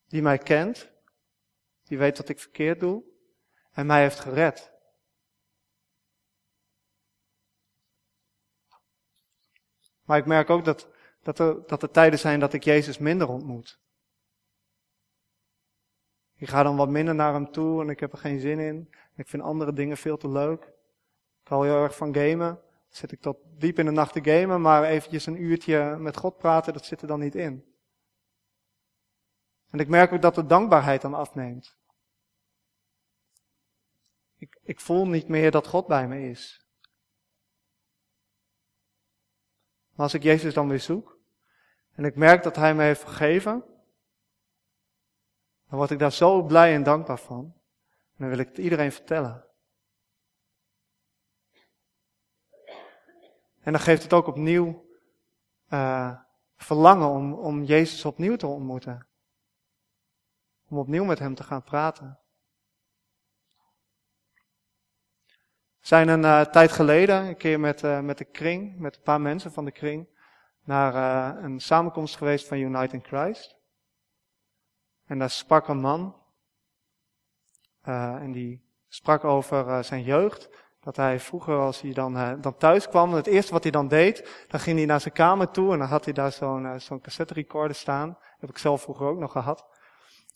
die 0.09 0.23
mij 0.23 0.39
kent, 0.39 0.91
die 1.85 1.99
weet 1.99 2.19
wat 2.19 2.29
ik 2.29 2.41
verkeerd 2.41 2.81
doe 2.81 3.03
en 3.73 3.87
mij 3.87 4.03
heeft 4.03 4.21
gered. 4.21 4.73
Maar 10.09 10.19
ik 10.19 10.27
merk 10.27 10.51
ook 10.51 10.65
dat, 10.65 10.89
dat, 11.23 11.39
er, 11.39 11.67
dat 11.67 11.83
er 11.83 11.91
tijden 11.91 12.19
zijn 12.19 12.41
dat 12.41 12.53
ik 12.53 12.65
Jezus 12.65 12.99
minder 12.99 13.29
ontmoet. 13.29 13.81
Ik 16.37 16.49
ga 16.49 16.63
dan 16.63 16.77
wat 16.77 16.89
minder 16.89 17.15
naar 17.15 17.33
hem 17.33 17.51
toe 17.51 17.83
en 17.83 17.89
ik 17.89 18.01
heb 18.01 18.13
er 18.13 18.19
geen 18.19 18.41
zin 18.41 18.59
in. 18.59 18.91
Ik 19.15 19.29
vind 19.29 19.43
andere 19.43 19.73
dingen 19.73 19.97
veel 19.97 20.17
te 20.17 20.29
leuk. 20.29 20.63
Ik 21.43 21.49
hou 21.49 21.67
heel 21.67 21.83
erg 21.83 21.97
van 21.97 22.15
gamen. 22.15 22.55
Dan 22.55 22.97
zit 22.97 23.13
ik 23.13 23.21
tot 23.21 23.37
diep 23.57 23.79
in 23.79 23.85
de 23.85 23.91
nacht 23.91 24.13
te 24.13 24.31
gamen, 24.31 24.61
maar 24.61 24.85
eventjes 24.85 25.27
een 25.27 25.43
uurtje 25.43 25.97
met 25.99 26.17
God 26.17 26.37
praten, 26.39 26.73
dat 26.73 26.85
zit 26.85 27.01
er 27.01 27.09
dan 27.09 27.21
niet 27.21 27.35
in. 27.35 27.75
En 29.71 29.79
ik 29.79 29.89
merk 29.89 30.13
ook 30.13 30.23
dat 30.23 30.35
de 30.35 30.47
dankbaarheid 30.47 31.01
dan 31.01 31.15
afneemt. 31.15 31.77
Ik, 34.37 34.59
ik 34.63 34.81
voel 34.81 35.07
niet 35.07 35.29
meer 35.29 35.51
dat 35.51 35.67
God 35.67 35.87
bij 35.87 36.09
me 36.09 36.29
is. 36.31 36.68
Maar 39.99 40.07
als 40.07 40.17
ik 40.17 40.23
Jezus 40.23 40.55
dan 40.55 40.69
weer 40.69 40.81
zoek 40.81 41.19
en 41.95 42.05
ik 42.05 42.17
merk 42.17 42.43
dat 42.43 42.57
Hij 42.57 42.75
me 42.75 42.83
heeft 42.83 43.01
vergeven, 43.01 43.65
dan 45.69 45.79
word 45.79 45.91
ik 45.91 45.99
daar 45.99 46.13
zo 46.13 46.43
blij 46.43 46.75
en 46.75 46.83
dankbaar 46.83 47.19
van. 47.19 47.45
En 47.85 48.17
dan 48.17 48.29
wil 48.29 48.39
ik 48.39 48.49
het 48.49 48.59
iedereen 48.59 48.93
vertellen. 48.93 49.45
En 53.61 53.73
dan 53.73 53.81
geeft 53.81 54.03
het 54.03 54.13
ook 54.13 54.27
opnieuw 54.27 54.89
uh, 55.69 56.19
verlangen 56.57 57.09
om, 57.09 57.33
om 57.33 57.65
Jezus 57.65 58.05
opnieuw 58.05 58.37
te 58.37 58.47
ontmoeten. 58.47 59.07
Om 60.69 60.79
opnieuw 60.79 61.05
met 61.05 61.19
Hem 61.19 61.35
te 61.35 61.43
gaan 61.43 61.63
praten. 61.63 62.19
Zijn 65.89 66.09
een 66.09 66.23
uh, 66.23 66.41
tijd 66.41 66.73
geleden 66.73 67.25
een 67.25 67.37
keer 67.37 67.61
met, 67.61 67.83
uh, 67.83 68.01
met 68.01 68.19
de 68.19 68.25
kring, 68.25 68.79
met 68.79 68.97
een 68.97 69.03
paar 69.03 69.21
mensen 69.21 69.53
van 69.53 69.65
de 69.65 69.71
kring, 69.71 70.09
naar 70.65 70.95
uh, 70.95 71.43
een 71.43 71.61
samenkomst 71.61 72.17
geweest 72.17 72.49
van 72.49 72.59
United 72.59 73.07
Christ. 73.07 73.57
En 75.07 75.19
daar 75.19 75.31
sprak 75.31 75.69
een 75.69 75.81
man. 75.81 76.17
en 77.83 78.33
die 78.33 78.63
sprak 78.89 79.25
over 79.25 79.85
zijn 79.85 80.03
jeugd. 80.03 80.49
Dat 80.81 80.97
hij 80.97 81.21
vroeger, 81.21 81.59
als 81.59 81.81
hij 81.81 81.93
dan, 81.93 82.41
dan 82.41 82.57
thuis 82.57 82.89
kwam, 82.89 83.13
het 83.13 83.27
eerste 83.27 83.53
wat 83.53 83.63
hij 83.63 83.73
dan 83.73 83.89
deed, 83.89 84.45
dan 84.49 84.61
ging 84.61 84.77
hij 84.77 84.87
naar 84.87 85.01
zijn 85.01 85.15
kamer 85.15 85.51
toe 85.51 85.73
en 85.73 85.79
dan 85.79 85.89
had 85.89 86.05
hij 86.05 86.15
daar 86.15 86.33
zo'n 86.33 86.81
zo'n 86.81 87.01
cassette 87.01 87.35
recorder 87.35 87.77
staan. 87.77 88.09
Dat 88.09 88.41
heb 88.41 88.51
ik 88.51 88.59
zelf 88.59 88.83
vroeger 88.83 89.07
ook 89.07 89.19
nog 89.19 89.33
gehad. 89.33 89.78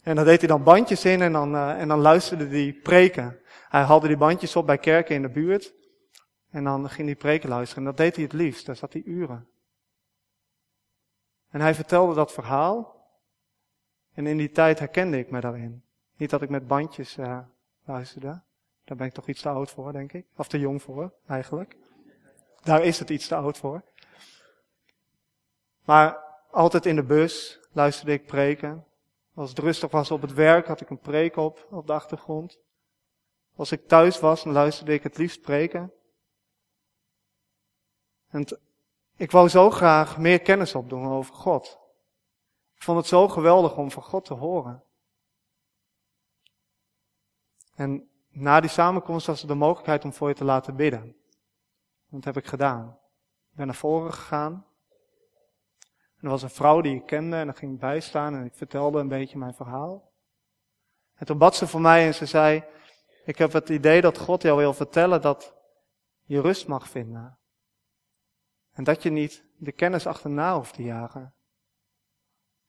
En 0.02 0.16
dan 0.16 0.24
deed 0.24 0.38
hij 0.38 0.48
dan 0.48 0.62
bandjes 0.62 1.04
in 1.04 1.22
en 1.22 1.32
dan, 1.32 1.54
uh, 1.54 1.80
en 1.80 1.88
dan 1.88 1.98
luisterde 1.98 2.46
hij 2.48 2.72
preken. 2.82 3.40
Hij 3.68 3.82
haalde 3.82 4.06
die 4.06 4.16
bandjes 4.16 4.56
op 4.56 4.66
bij 4.66 4.78
kerken 4.78 5.14
in 5.14 5.22
de 5.22 5.28
buurt. 5.28 5.74
En 6.50 6.64
dan 6.64 6.90
ging 6.90 7.06
hij 7.06 7.16
preken 7.16 7.48
luisteren. 7.48 7.84
En 7.84 7.88
dat 7.88 7.98
deed 7.98 8.14
hij 8.14 8.24
het 8.24 8.32
liefst. 8.32 8.66
Daar 8.66 8.76
zat 8.76 8.92
hij 8.92 9.02
uren. 9.02 9.48
En 11.50 11.60
hij 11.60 11.74
vertelde 11.74 12.14
dat 12.14 12.32
verhaal. 12.32 13.00
En 14.14 14.26
in 14.26 14.36
die 14.36 14.50
tijd 14.50 14.78
herkende 14.78 15.18
ik 15.18 15.30
me 15.30 15.40
daarin. 15.40 15.82
Niet 16.16 16.30
dat 16.30 16.42
ik 16.42 16.48
met 16.48 16.66
bandjes 16.66 17.16
uh, 17.16 17.38
luisterde. 17.84 18.40
Daar 18.84 18.96
ben 18.96 19.06
ik 19.06 19.12
toch 19.12 19.28
iets 19.28 19.42
te 19.42 19.48
oud 19.48 19.70
voor, 19.70 19.92
denk 19.92 20.12
ik. 20.12 20.26
Of 20.36 20.48
te 20.48 20.58
jong 20.58 20.82
voor, 20.82 21.12
eigenlijk. 21.26 21.76
Daar 22.62 22.82
is 22.82 22.98
het 22.98 23.10
iets 23.10 23.28
te 23.28 23.34
oud 23.34 23.58
voor. 23.58 23.82
Maar 25.84 26.16
altijd 26.50 26.86
in 26.86 26.96
de 26.96 27.02
bus 27.02 27.60
luisterde 27.72 28.12
ik 28.12 28.26
preken. 28.26 28.84
Als 29.34 29.50
het 29.50 29.58
rustig 29.58 29.90
was 29.90 30.10
op 30.10 30.20
het 30.20 30.32
werk, 30.32 30.66
had 30.66 30.80
ik 30.80 30.90
een 30.90 31.00
preek 31.00 31.36
op, 31.36 31.66
op 31.70 31.86
de 31.86 31.92
achtergrond. 31.92 32.58
Als 33.56 33.72
ik 33.72 33.88
thuis 33.88 34.20
was, 34.20 34.44
luisterde 34.44 34.92
ik 34.92 35.02
het 35.02 35.16
liefst 35.16 35.40
preken. 35.40 35.92
En 38.28 38.58
ik 39.16 39.30
wou 39.30 39.48
zo 39.48 39.70
graag 39.70 40.18
meer 40.18 40.40
kennis 40.40 40.74
opdoen 40.74 41.06
over 41.06 41.34
God. 41.34 41.78
Ik 42.74 42.82
vond 42.82 42.98
het 42.98 43.06
zo 43.06 43.28
geweldig 43.28 43.76
om 43.76 43.90
van 43.90 44.02
God 44.02 44.24
te 44.24 44.34
horen. 44.34 44.84
En 47.74 48.10
na 48.28 48.60
die 48.60 48.70
samenkomst 48.70 49.26
was 49.26 49.42
er 49.42 49.48
de 49.48 49.54
mogelijkheid 49.54 50.04
om 50.04 50.12
voor 50.12 50.28
je 50.28 50.34
te 50.34 50.44
laten 50.44 50.76
bidden. 50.76 51.16
Dat 52.08 52.24
heb 52.24 52.36
ik 52.36 52.46
gedaan. 52.46 52.98
Ik 53.50 53.56
ben 53.56 53.66
naar 53.66 53.74
voren 53.74 54.12
gegaan. 54.12 54.66
Er 56.22 56.28
was 56.28 56.42
een 56.42 56.50
vrouw 56.50 56.80
die 56.80 56.96
ik 56.96 57.06
kende 57.06 57.36
en 57.36 57.46
daar 57.46 57.56
ging 57.56 57.72
ik 57.72 57.80
bijstaan 57.80 58.34
en 58.34 58.44
ik 58.44 58.54
vertelde 58.54 59.00
een 59.00 59.08
beetje 59.08 59.38
mijn 59.38 59.54
verhaal. 59.54 60.12
En 61.14 61.26
toen 61.26 61.38
bad 61.38 61.56
ze 61.56 61.66
voor 61.66 61.80
mij 61.80 62.06
en 62.06 62.14
ze 62.14 62.26
zei, 62.26 62.64
ik 63.24 63.38
heb 63.38 63.52
het 63.52 63.68
idee 63.68 64.00
dat 64.00 64.18
God 64.18 64.42
jou 64.42 64.58
wil 64.58 64.74
vertellen 64.74 65.20
dat 65.20 65.54
je 66.22 66.40
rust 66.40 66.66
mag 66.66 66.88
vinden. 66.88 67.38
En 68.72 68.84
dat 68.84 69.02
je 69.02 69.10
niet 69.10 69.44
de 69.56 69.72
kennis 69.72 70.06
achterna 70.06 70.56
hoeft 70.56 70.74
te 70.74 70.82
jagen. 70.82 71.34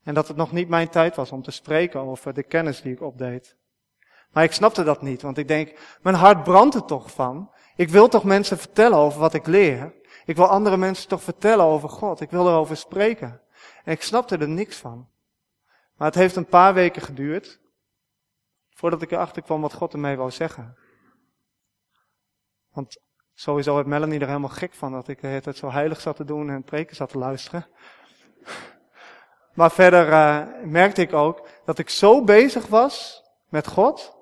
En 0.02 0.14
dat 0.14 0.28
het 0.28 0.36
nog 0.36 0.52
niet 0.52 0.68
mijn 0.68 0.88
tijd 0.88 1.16
was 1.16 1.32
om 1.32 1.42
te 1.42 1.50
spreken 1.50 2.00
over 2.00 2.34
de 2.34 2.42
kennis 2.42 2.82
die 2.82 2.92
ik 2.92 3.02
opdeed. 3.02 3.56
Maar 4.30 4.44
ik 4.44 4.52
snapte 4.52 4.84
dat 4.84 5.02
niet, 5.02 5.22
want 5.22 5.38
ik 5.38 5.48
denk, 5.48 5.98
mijn 6.02 6.16
hart 6.16 6.42
brandt 6.42 6.74
er 6.74 6.84
toch 6.84 7.10
van. 7.10 7.50
Ik 7.76 7.88
wil 7.88 8.08
toch 8.08 8.24
mensen 8.24 8.58
vertellen 8.58 8.98
over 8.98 9.20
wat 9.20 9.34
ik 9.34 9.46
leer. 9.46 9.94
Ik 10.24 10.36
wil 10.36 10.46
andere 10.46 10.76
mensen 10.76 11.08
toch 11.08 11.22
vertellen 11.22 11.64
over 11.64 11.88
God. 11.88 12.20
Ik 12.20 12.30
wil 12.30 12.48
erover 12.48 12.76
spreken. 12.76 13.42
En 13.84 13.92
ik 13.92 14.02
snapte 14.02 14.36
er 14.36 14.48
niks 14.48 14.76
van. 14.76 15.08
Maar 15.96 16.06
het 16.06 16.16
heeft 16.16 16.36
een 16.36 16.46
paar 16.46 16.74
weken 16.74 17.02
geduurd 17.02 17.60
voordat 18.70 19.02
ik 19.02 19.10
erachter 19.10 19.42
kwam 19.42 19.60
wat 19.60 19.72
God 19.72 19.92
ermee 19.92 20.16
wou 20.16 20.30
zeggen. 20.30 20.76
Want 22.72 23.00
sowieso 23.34 23.74
werd 23.74 23.86
Melanie 23.86 24.20
er 24.20 24.26
helemaal 24.26 24.48
gek 24.48 24.74
van 24.74 24.92
dat 24.92 25.08
ik 25.08 25.20
het 25.20 25.56
zo 25.56 25.70
heilig 25.70 26.00
zat 26.00 26.16
te 26.16 26.24
doen 26.24 26.50
en 26.50 26.62
preken 26.62 26.96
zat 26.96 27.08
te 27.08 27.18
luisteren. 27.18 27.66
Maar 29.54 29.70
verder 29.70 30.08
uh, 30.08 30.64
merkte 30.64 31.00
ik 31.00 31.12
ook 31.12 31.48
dat 31.64 31.78
ik 31.78 31.88
zo 31.88 32.24
bezig 32.24 32.66
was 32.66 33.22
met 33.48 33.66
God, 33.66 34.16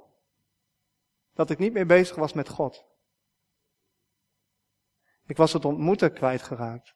dat 1.35 1.51
ik 1.51 1.59
niet 1.59 1.73
meer 1.73 1.87
bezig 1.87 2.17
was 2.17 2.33
met 2.33 2.49
God. 2.49 2.85
Ik 5.27 5.37
was 5.37 5.53
het 5.53 5.65
ontmoeten 5.65 6.13
kwijtgeraakt. 6.13 6.95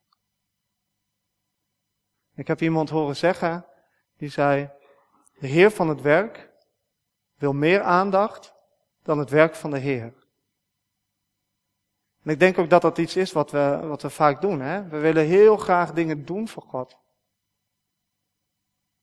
Ik 2.37 2.47
heb 2.47 2.61
iemand 2.61 2.91
horen 2.91 3.17
zeggen, 3.17 3.67
die 4.17 4.29
zei, 4.29 4.71
de 5.39 5.47
Heer 5.47 5.71
van 5.71 5.89
het 5.89 6.01
werk 6.01 6.51
wil 7.37 7.53
meer 7.53 7.83
aandacht 7.83 8.55
dan 9.03 9.19
het 9.19 9.31
werk 9.31 9.55
van 9.55 9.71
de 9.71 9.79
Heer. 9.79 10.15
En 12.23 12.33
ik 12.33 12.39
denk 12.39 12.59
ook 12.59 12.71
dat 12.71 12.83
dat 12.83 12.99
iets 12.99 13.17
is 13.17 13.33
wat 13.33 13.51
we, 13.51 13.81
wat 13.83 14.03
we 14.03 14.11
vaak 14.11 14.41
doen. 14.41 14.61
Hè? 14.61 14.89
We 14.89 14.99
willen 14.99 15.25
heel 15.25 15.57
graag 15.57 15.93
dingen 15.93 16.25
doen 16.25 16.49
voor 16.49 16.63
God. 16.63 16.99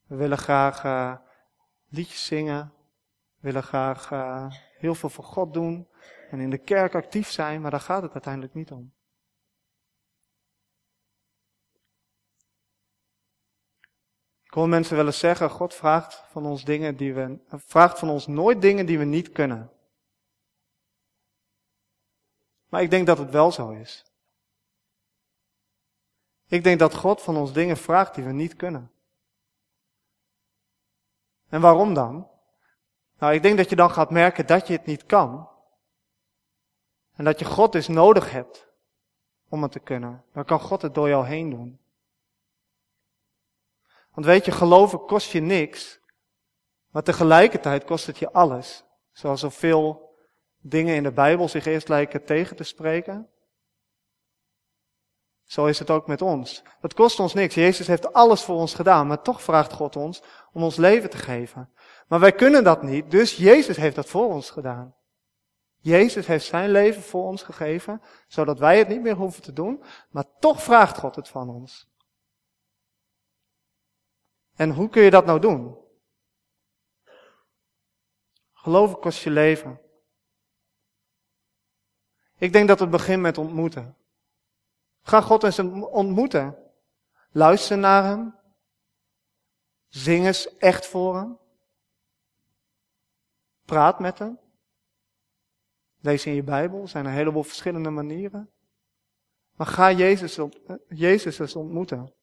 We 0.07 0.15
willen 0.15 0.37
graag 0.37 0.83
uh, 0.83 1.15
liedjes 1.89 2.25
zingen. 2.25 2.73
We 3.35 3.39
willen 3.39 3.63
graag 3.63 4.11
uh, 4.11 4.45
heel 4.77 4.95
veel 4.95 5.09
voor 5.09 5.23
God 5.23 5.53
doen. 5.53 5.87
En 6.29 6.39
in 6.39 6.49
de 6.49 6.57
kerk 6.57 6.95
actief 6.95 7.29
zijn, 7.29 7.61
maar 7.61 7.71
daar 7.71 7.79
gaat 7.79 8.01
het 8.01 8.13
uiteindelijk 8.13 8.53
niet 8.53 8.71
om. 8.71 8.93
Ik 14.53 14.59
hoor 14.59 14.69
mensen 14.69 14.95
willen 14.95 15.13
zeggen, 15.13 15.49
God 15.49 15.73
vraagt 15.73 16.23
van 16.27 16.45
ons 16.45 16.63
dingen 16.63 16.97
die 16.97 17.13
we, 17.13 17.39
vraagt 17.47 17.99
van 17.99 18.09
ons 18.09 18.27
nooit 18.27 18.61
dingen 18.61 18.85
die 18.85 18.99
we 18.99 19.03
niet 19.03 19.31
kunnen. 19.31 19.71
Maar 22.67 22.81
ik 22.81 22.89
denk 22.89 23.07
dat 23.07 23.17
het 23.17 23.29
wel 23.29 23.51
zo 23.51 23.69
is. 23.69 24.05
Ik 26.47 26.63
denk 26.63 26.79
dat 26.79 26.95
God 26.95 27.21
van 27.21 27.37
ons 27.37 27.53
dingen 27.53 27.77
vraagt 27.77 28.15
die 28.15 28.23
we 28.23 28.31
niet 28.31 28.55
kunnen. 28.55 28.91
En 31.49 31.61
waarom 31.61 31.93
dan? 31.93 32.29
Nou, 33.17 33.33
ik 33.33 33.41
denk 33.41 33.57
dat 33.57 33.69
je 33.69 33.75
dan 33.75 33.91
gaat 33.91 34.11
merken 34.11 34.47
dat 34.47 34.67
je 34.67 34.73
het 34.73 34.85
niet 34.85 35.05
kan. 35.05 35.49
En 37.13 37.23
dat 37.23 37.39
je 37.39 37.45
God 37.45 37.71
dus 37.71 37.87
nodig 37.87 38.31
hebt 38.31 38.67
om 39.49 39.63
het 39.63 39.71
te 39.71 39.79
kunnen. 39.79 40.25
Dan 40.33 40.45
kan 40.45 40.59
God 40.59 40.81
het 40.81 40.93
door 40.93 41.07
jou 41.07 41.25
heen 41.25 41.49
doen. 41.49 41.82
Want 44.13 44.25
weet 44.25 44.45
je, 44.45 44.51
geloven 44.51 45.05
kost 45.05 45.31
je 45.31 45.39
niks, 45.39 45.99
maar 46.89 47.03
tegelijkertijd 47.03 47.83
kost 47.83 48.05
het 48.05 48.17
je 48.17 48.31
alles. 48.31 48.83
Zoals 49.11 49.39
zoveel 49.39 50.15
dingen 50.59 50.95
in 50.95 51.03
de 51.03 51.11
Bijbel 51.11 51.47
zich 51.47 51.65
eerst 51.65 51.87
lijken 51.87 52.25
tegen 52.25 52.55
te 52.55 52.63
spreken. 52.63 53.29
Zo 55.43 55.65
is 55.65 55.79
het 55.79 55.89
ook 55.89 56.07
met 56.07 56.21
ons. 56.21 56.63
Het 56.81 56.93
kost 56.93 57.19
ons 57.19 57.33
niks. 57.33 57.55
Jezus 57.55 57.87
heeft 57.87 58.13
alles 58.13 58.43
voor 58.43 58.55
ons 58.55 58.73
gedaan, 58.73 59.07
maar 59.07 59.21
toch 59.21 59.41
vraagt 59.41 59.73
God 59.73 59.95
ons 59.95 60.23
om 60.51 60.63
ons 60.63 60.75
leven 60.75 61.09
te 61.09 61.17
geven. 61.17 61.73
Maar 62.07 62.19
wij 62.19 62.31
kunnen 62.31 62.63
dat 62.63 62.83
niet, 62.83 63.11
dus 63.11 63.35
Jezus 63.35 63.77
heeft 63.77 63.95
dat 63.95 64.09
voor 64.09 64.27
ons 64.27 64.49
gedaan. 64.49 64.95
Jezus 65.77 66.27
heeft 66.27 66.45
zijn 66.45 66.69
leven 66.69 67.01
voor 67.01 67.23
ons 67.23 67.43
gegeven, 67.43 68.01
zodat 68.27 68.59
wij 68.59 68.77
het 68.77 68.87
niet 68.87 69.01
meer 69.01 69.15
hoeven 69.15 69.41
te 69.41 69.53
doen, 69.53 69.83
maar 70.09 70.25
toch 70.39 70.63
vraagt 70.63 70.97
God 70.97 71.15
het 71.15 71.27
van 71.27 71.49
ons. 71.49 71.92
En 74.55 74.71
hoe 74.71 74.89
kun 74.89 75.01
je 75.03 75.09
dat 75.09 75.25
nou 75.25 75.39
doen? 75.39 75.77
Geloven 78.53 78.99
kost 78.99 79.23
je 79.23 79.29
leven. 79.29 79.81
Ik 82.37 82.53
denk 82.53 82.67
dat 82.67 82.79
het 82.79 82.89
begint 82.89 83.21
met 83.21 83.37
ontmoeten. 83.37 83.97
Ga 85.01 85.21
God 85.21 85.43
eens 85.43 85.59
ontmoeten. 85.59 86.57
Luister 87.31 87.77
naar 87.77 88.03
Hem. 88.03 88.35
Zing 89.87 90.25
eens 90.25 90.57
echt 90.57 90.87
voor 90.87 91.15
Hem. 91.15 91.39
Praat 93.65 93.99
met 93.99 94.19
Hem. 94.19 94.39
Lees 95.99 96.25
in 96.25 96.33
je 96.33 96.43
Bijbel. 96.43 96.81
Er 96.81 96.87
zijn 96.87 97.05
een 97.05 97.11
heleboel 97.11 97.43
verschillende 97.43 97.89
manieren. 97.89 98.51
Maar 99.55 99.67
ga 99.67 99.91
Jezus, 99.91 100.39
Jezus 100.87 101.39
eens 101.39 101.55
ontmoeten. 101.55 102.13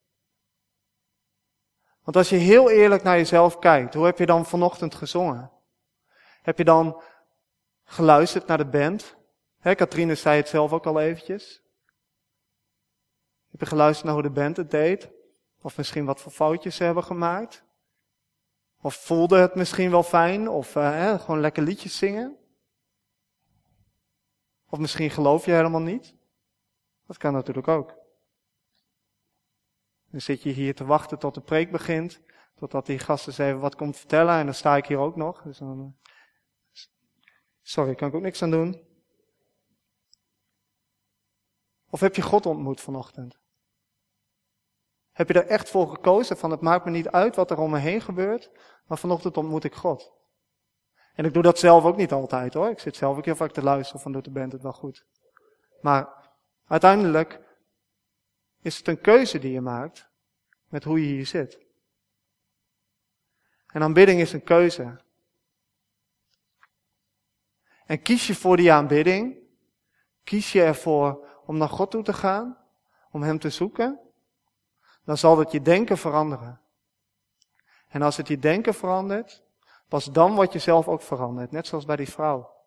Want 2.11 2.23
als 2.23 2.39
je 2.39 2.45
heel 2.45 2.71
eerlijk 2.71 3.03
naar 3.03 3.17
jezelf 3.17 3.59
kijkt, 3.59 3.95
hoe 3.95 4.05
heb 4.05 4.19
je 4.19 4.27
dan 4.27 4.47
vanochtend 4.47 4.95
gezongen? 4.95 5.51
Heb 6.43 6.59
je 6.59 6.65
dan 6.65 7.03
geluisterd 7.85 8.47
naar 8.47 8.59
de 8.59 8.67
band? 8.67 9.17
Hè, 9.59 9.75
Katrine 9.75 10.15
zei 10.15 10.37
het 10.37 10.49
zelf 10.49 10.73
ook 10.73 10.87
al 10.87 11.01
eventjes. 11.01 11.63
Heb 13.51 13.61
je 13.61 13.67
geluisterd 13.67 14.05
naar 14.05 14.15
hoe 14.15 14.23
de 14.23 14.31
band 14.31 14.57
het 14.57 14.71
deed? 14.71 15.11
Of 15.63 15.77
misschien 15.77 16.05
wat 16.05 16.21
voor 16.21 16.33
foutjes 16.33 16.77
ze 16.77 16.85
hebben 16.85 17.05
gemaakt? 17.05 17.65
Of 18.81 18.95
voelde 18.95 19.39
het 19.39 19.55
misschien 19.55 19.91
wel 19.91 20.03
fijn? 20.03 20.49
Of 20.49 20.75
uh, 20.75 20.91
hè, 20.91 21.19
gewoon 21.19 21.41
lekker 21.41 21.63
liedjes 21.63 21.99
zingen? 21.99 22.37
Of 24.69 24.79
misschien 24.79 25.11
geloof 25.11 25.45
je 25.45 25.53
helemaal 25.53 25.81
niet? 25.81 26.15
Dat 27.07 27.17
kan 27.17 27.33
natuurlijk 27.33 27.69
ook. 27.69 28.00
Dan 30.11 30.21
zit 30.21 30.43
je 30.43 30.51
hier 30.51 30.75
te 30.75 30.85
wachten 30.85 31.19
tot 31.19 31.35
de 31.35 31.41
preek 31.41 31.71
begint. 31.71 32.21
Totdat 32.55 32.87
die 32.87 32.99
gasten 32.99 33.47
even 33.47 33.61
wat 33.61 33.77
komt 33.77 33.97
vertellen. 33.97 34.35
En 34.35 34.45
dan 34.45 34.55
sta 34.55 34.77
ik 34.77 34.87
hier 34.87 34.99
ook 34.99 35.17
nog. 35.17 35.43
Dus 35.43 35.59
dan, 35.59 35.81
eh, 35.81 36.83
sorry, 37.63 37.95
kan 37.95 38.09
ik 38.09 38.15
ook 38.15 38.23
niks 38.23 38.43
aan 38.43 38.51
doen. 38.51 38.89
Of 41.91 42.01
heb 42.01 42.17
je 42.17 42.23
God 42.23 42.47
ontmoet 42.47 42.81
vanochtend? 42.81 43.39
Heb 45.11 45.29
je 45.29 45.35
er 45.35 45.47
echt 45.47 45.71
voor 45.71 45.89
gekozen 45.89 46.37
van 46.37 46.51
het 46.51 46.61
maakt 46.61 46.85
me 46.85 46.91
niet 46.91 47.09
uit 47.09 47.37
wat 47.37 47.51
er 47.51 47.59
om 47.59 47.71
me 47.71 47.79
heen 47.79 48.01
gebeurt, 48.01 48.51
maar 48.87 48.99
vanochtend 48.99 49.37
ontmoet 49.37 49.65
ik 49.65 49.75
God. 49.75 50.13
En 51.15 51.25
ik 51.25 51.33
doe 51.33 51.43
dat 51.43 51.59
zelf 51.59 51.85
ook 51.85 51.97
niet 51.97 52.13
altijd 52.13 52.55
hoor. 52.55 52.71
Ik 52.71 52.79
zit 52.79 52.97
zelf 52.97 53.17
ook 53.17 53.25
heel 53.25 53.37
vaak 53.37 53.53
te 53.53 53.63
luisteren 53.63 54.01
van 54.01 54.13
doet 54.13 54.25
de 54.25 54.31
band 54.31 54.53
het 54.53 54.63
wel 54.63 54.73
goed. 54.73 55.07
Maar 55.81 56.31
uiteindelijk 56.67 57.50
is 58.63 58.77
het 58.77 58.89
een 58.89 59.01
keuze 59.01 59.39
die 59.39 59.53
je 59.53 59.61
maakt 59.61 60.09
met 60.69 60.85
hoe 60.85 61.01
je 61.01 61.07
hier 61.07 61.27
zit. 61.27 61.59
En 63.67 63.83
aanbidding 63.83 64.21
is 64.21 64.33
een 64.33 64.45
keuze. 64.45 65.01
En 67.87 68.03
kies 68.03 68.27
je 68.27 68.35
voor 68.35 68.57
die 68.57 68.73
aanbidding, 68.73 69.37
kies 70.25 70.53
je 70.53 70.63
ervoor 70.63 71.27
om 71.47 71.57
naar 71.57 71.69
God 71.69 71.91
toe 71.91 72.03
te 72.03 72.13
gaan, 72.13 72.59
om 73.11 73.23
Hem 73.23 73.39
te 73.39 73.51
zoeken, 73.51 74.01
dan 75.05 75.19
zal 75.19 75.37
dat 75.37 75.53
je 75.53 75.63
denken 75.63 75.99
veranderen. 75.99 76.61
En 77.89 78.03
als 78.03 78.17
het 78.17 78.29
je 78.29 78.39
denken 78.39 78.75
verandert, 78.75 79.43
pas 79.89 80.05
dan 80.05 80.35
wordt 80.35 80.53
je 80.53 80.59
zelf 80.59 80.89
ook 80.89 81.03
veranderd, 81.03 81.51
net 81.51 81.67
zoals 81.67 81.85
bij 81.85 81.97
die 81.97 82.09
vrouw. 82.09 82.59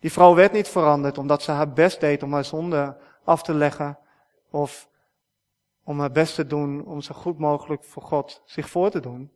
Die 0.00 0.12
vrouw 0.12 0.34
werd 0.34 0.52
niet 0.52 0.68
veranderd 0.68 1.18
omdat 1.18 1.42
ze 1.42 1.50
haar 1.50 1.72
best 1.72 2.00
deed 2.00 2.22
om 2.22 2.32
haar 2.32 2.44
zonde 2.44 3.00
af 3.24 3.42
te 3.42 3.54
leggen 3.54 3.98
of 4.52 4.90
om 5.82 6.00
haar 6.00 6.12
best 6.12 6.34
te 6.34 6.46
doen 6.46 6.86
om 6.86 7.00
zo 7.00 7.14
goed 7.14 7.38
mogelijk 7.38 7.84
voor 7.84 8.02
God 8.02 8.42
zich 8.44 8.70
voor 8.70 8.90
te 8.90 9.00
doen. 9.00 9.32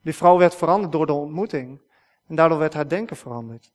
Die 0.00 0.14
vrouw 0.14 0.38
werd 0.38 0.54
veranderd 0.54 0.92
door 0.92 1.06
de 1.06 1.12
ontmoeting 1.12 1.82
en 2.26 2.36
daardoor 2.36 2.58
werd 2.58 2.74
haar 2.74 2.88
denken 2.88 3.16
veranderd. 3.16 3.72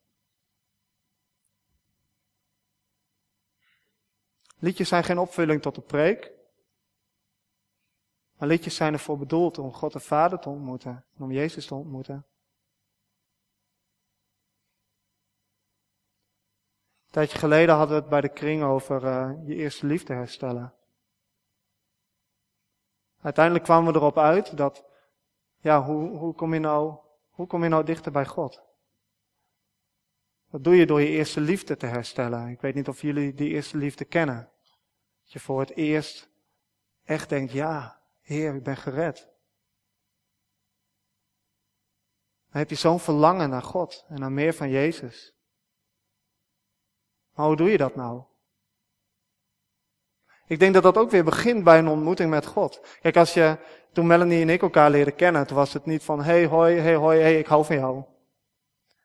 Liedjes 4.60 4.88
zijn 4.88 5.04
geen 5.04 5.18
opvulling 5.18 5.62
tot 5.62 5.76
de 5.76 5.82
preek, 5.82 6.32
maar 8.38 8.48
liedjes 8.48 8.76
zijn 8.76 8.94
ervoor 8.94 9.18
bedoeld 9.18 9.58
om 9.58 9.74
God 9.74 9.94
de 9.94 10.00
Vader 10.00 10.40
te 10.40 10.50
ontmoeten 10.50 11.06
en 11.16 11.24
om 11.24 11.32
Jezus 11.32 11.66
te 11.66 11.76
ontmoeten. 11.76 12.26
Een 17.10 17.16
tijdje 17.16 17.38
geleden 17.38 17.76
hadden 17.76 17.96
we 17.96 18.02
het 18.02 18.10
bij 18.10 18.22
de 18.22 18.30
kring 18.30 18.64
over 18.64 19.04
uh, 19.04 19.32
je 19.46 19.56
eerste 19.56 19.86
liefde 19.86 20.14
herstellen. 20.14 20.74
Uiteindelijk 23.22 23.66
kwamen 23.66 23.94
we 23.94 24.00
erop 24.00 24.18
uit 24.18 24.58
dat, 24.58 24.86
ja, 25.58 25.84
hoe, 25.84 26.18
hoe, 26.18 26.34
kom 26.34 26.54
je 26.54 26.60
nou, 26.60 26.96
hoe 27.30 27.48
kom 27.48 27.64
je 27.64 27.70
nou 27.70 27.86
dichter 27.86 28.12
bij 28.12 28.26
God? 28.26 28.62
Dat 30.50 30.64
doe 30.64 30.76
je 30.76 30.86
door 30.86 31.02
je 31.02 31.08
eerste 31.08 31.42
liefde 31.42 31.78
te 31.78 31.86
herstellen. 31.86 32.48
Ik 32.48 32.62
weet 32.62 32.76
niet 32.76 32.88
of 32.88 33.02
jullie 33.02 33.34
die 33.34 33.50
eerste 33.50 33.78
liefde 33.78 34.06
kennen. 34.06 34.50
Dat 35.24 35.32
je 35.32 35.40
voor 35.40 35.60
het 35.60 35.76
eerst 35.76 36.30
echt 37.04 37.30
denkt, 37.30 37.52
ja, 37.52 38.02
Heer, 38.22 38.56
ik 38.56 38.64
ben 38.64 38.78
gered. 38.78 39.28
Dan 42.52 42.62
heb 42.62 42.70
je 42.70 42.76
zo'n 42.76 43.00
verlangen 43.00 43.50
naar 43.50 43.64
God 43.64 44.06
en 44.08 44.20
naar 44.20 44.32
meer 44.32 44.54
van 44.54 44.70
Jezus. 44.70 45.39
Maar 47.40 47.48
hoe 47.48 47.58
doe 47.58 47.72
je 47.72 47.78
dat 47.78 47.96
nou? 47.96 48.22
Ik 50.48 50.60
denk 50.60 50.74
dat 50.74 50.84
dat 50.84 50.98
ook 50.98 51.12
weer 51.12 51.24
begint 51.24 51.64
bij 51.64 51.78
een 51.78 51.88
ontmoeting 51.88 52.30
met 52.30 52.46
God. 52.46 52.82
Kijk, 53.02 53.18
als 53.18 53.34
je, 53.34 53.58
toen 53.92 54.08
Melanie 54.08 54.42
en 54.42 54.50
ik 54.50 54.62
elkaar 54.62 54.90
leren 54.90 55.16
kennen, 55.16 55.48
toen 55.48 55.58
was 55.58 55.74
het 55.74 55.86
niet 55.86 56.04
van, 56.04 56.24
hey 56.24 56.46
hoi, 56.46 56.80
hey 56.80 56.96
hoi, 56.96 57.20
hey, 57.20 57.40
ik 57.40 57.48
hou 57.48 57.66
van 57.66 57.76
jou. 57.76 58.04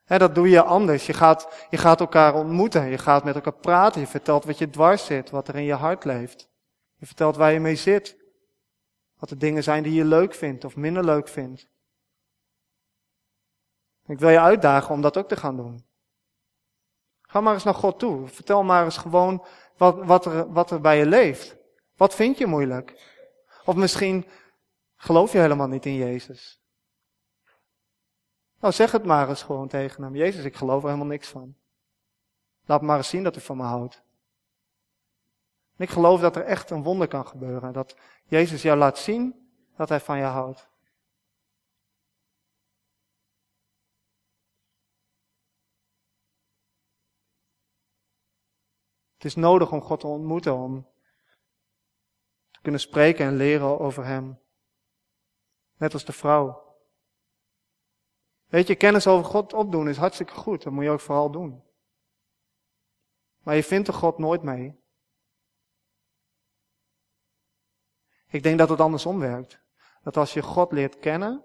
Dat 0.05 0.35
doe 0.35 0.49
je 0.49 0.63
anders. 0.63 1.07
Je 1.07 1.13
gaat, 1.13 1.67
je 1.71 1.77
gaat 1.77 2.01
elkaar 2.01 2.35
ontmoeten. 2.35 2.91
Je 2.91 2.99
gaat 2.99 3.25
met 3.25 3.35
elkaar 3.35 3.55
praten. 3.55 4.01
Je 4.01 4.07
vertelt 4.07 4.45
wat 4.45 4.59
je 4.59 4.71
dwars 4.71 5.05
zit, 5.05 5.31
wat 5.31 5.49
er 5.49 5.57
in 5.57 5.65
je 5.65 5.75
hart 5.75 6.05
leeft. 6.05 6.49
Je 6.95 7.07
vertelt 7.07 7.37
waar 7.37 7.53
je 7.53 7.61
mee 7.61 7.77
zit. 7.77 8.17
Wat 9.19 9.29
de 9.29 9.37
dingen 9.37 9.63
zijn 9.63 9.83
die 9.83 9.95
je 9.95 10.05
leuk 10.05 10.35
vindt 10.35 10.65
of 10.65 10.77
minder 10.77 11.05
leuk 11.05 11.29
vindt. 11.29 11.69
Ik 14.07 14.19
wil 14.19 14.29
je 14.29 14.41
uitdagen 14.41 14.95
om 14.95 15.01
dat 15.01 15.17
ook 15.17 15.29
te 15.29 15.37
gaan 15.37 15.57
doen. 15.57 15.93
Ga 17.35 17.41
maar 17.41 17.55
eens 17.55 17.65
naar 17.65 17.75
God 17.75 17.99
toe. 17.99 18.29
Vertel 18.29 18.63
maar 18.63 18.85
eens 18.85 18.97
gewoon 18.97 19.45
wat, 19.77 20.05
wat, 20.05 20.27
er, 20.27 20.53
wat 20.53 20.71
er 20.71 20.81
bij 20.81 20.99
je 20.99 21.07
leeft. 21.07 21.57
Wat 21.97 22.15
vind 22.15 22.39
je 22.39 22.47
moeilijk? 22.47 23.13
Of 23.65 23.75
misschien 23.75 24.27
geloof 24.97 25.33
je 25.33 25.39
helemaal 25.39 25.67
niet 25.67 25.87
in 25.87 25.95
Jezus. 25.95 26.61
Nou, 28.61 28.73
zeg 28.73 28.93
het 28.93 29.05
maar 29.05 29.29
eens 29.29 29.43
gewoon 29.43 29.69
tegen 29.69 30.03
hem. 30.03 30.17
Jezus, 30.17 30.45
ik 30.45 30.57
geloof 30.57 30.83
er 30.83 30.89
helemaal 30.89 31.07
niks 31.07 31.29
van. 31.29 31.55
Laat 32.65 32.83
maar 32.83 32.97
eens 32.97 33.09
zien 33.09 33.23
dat 33.23 33.37
u 33.37 33.41
van 33.41 33.57
me 33.57 33.63
houdt. 33.63 34.03
Ik 35.77 35.91
geloof 35.91 36.21
dat 36.21 36.37
er 36.37 36.45
echt 36.45 36.71
een 36.71 36.83
wonder 36.83 37.09
kan 37.09 37.27
gebeuren. 37.27 37.73
Dat 37.73 37.97
Jezus 38.25 38.63
jou 38.63 38.79
laat 38.79 38.99
zien 38.99 39.49
dat 39.77 39.89
hij 39.89 40.01
van 40.01 40.19
je 40.19 40.25
houdt. 40.25 40.69
Het 49.25 49.33
is 49.37 49.43
nodig 49.43 49.73
om 49.73 49.81
God 49.81 50.01
te 50.01 50.07
ontmoeten, 50.07 50.55
om 50.55 50.91
te 52.51 52.61
kunnen 52.63 52.81
spreken 52.81 53.27
en 53.27 53.37
leren 53.37 53.79
over 53.81 54.05
Hem. 54.05 54.41
Net 55.77 55.93
als 55.93 56.05
de 56.05 56.13
vrouw. 56.13 56.77
Weet 58.47 58.67
je, 58.67 58.75
kennis 58.75 59.07
over 59.07 59.25
God 59.25 59.53
opdoen 59.53 59.89
is 59.89 59.97
hartstikke 59.97 60.33
goed. 60.33 60.63
Dat 60.63 60.73
moet 60.73 60.85
je 60.85 60.91
ook 60.91 61.01
vooral 61.01 61.31
doen. 61.31 61.65
Maar 63.39 63.55
je 63.55 63.63
vindt 63.63 63.89
er 63.89 63.95
God 63.95 64.19
nooit 64.19 64.43
mee. 64.43 64.83
Ik 68.29 68.43
denk 68.43 68.59
dat 68.59 68.69
het 68.69 68.81
andersom 68.81 69.19
werkt. 69.19 69.61
Dat 70.03 70.17
als 70.17 70.33
je 70.33 70.43
God 70.43 70.73
leert 70.73 70.99
kennen, 70.99 71.45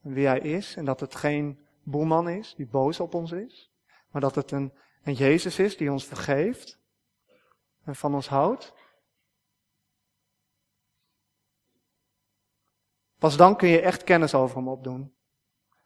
wie 0.00 0.26
Hij 0.26 0.40
is, 0.40 0.76
en 0.76 0.84
dat 0.84 1.00
het 1.00 1.14
geen 1.14 1.66
boeman 1.82 2.28
is 2.28 2.54
die 2.54 2.68
boos 2.68 3.00
op 3.00 3.14
ons 3.14 3.32
is, 3.32 3.72
maar 4.10 4.20
dat 4.20 4.34
het 4.34 4.50
een 4.50 4.82
en 5.04 5.12
Jezus 5.12 5.58
is 5.58 5.76
die 5.76 5.92
ons 5.92 6.04
vergeeft 6.04 6.78
en 7.84 7.96
van 7.96 8.14
ons 8.14 8.28
houdt. 8.28 8.72
Pas 13.18 13.36
dan 13.36 13.56
kun 13.56 13.68
je 13.68 13.80
echt 13.80 14.04
kennis 14.04 14.34
over 14.34 14.56
hem 14.56 14.68
opdoen. 14.68 15.16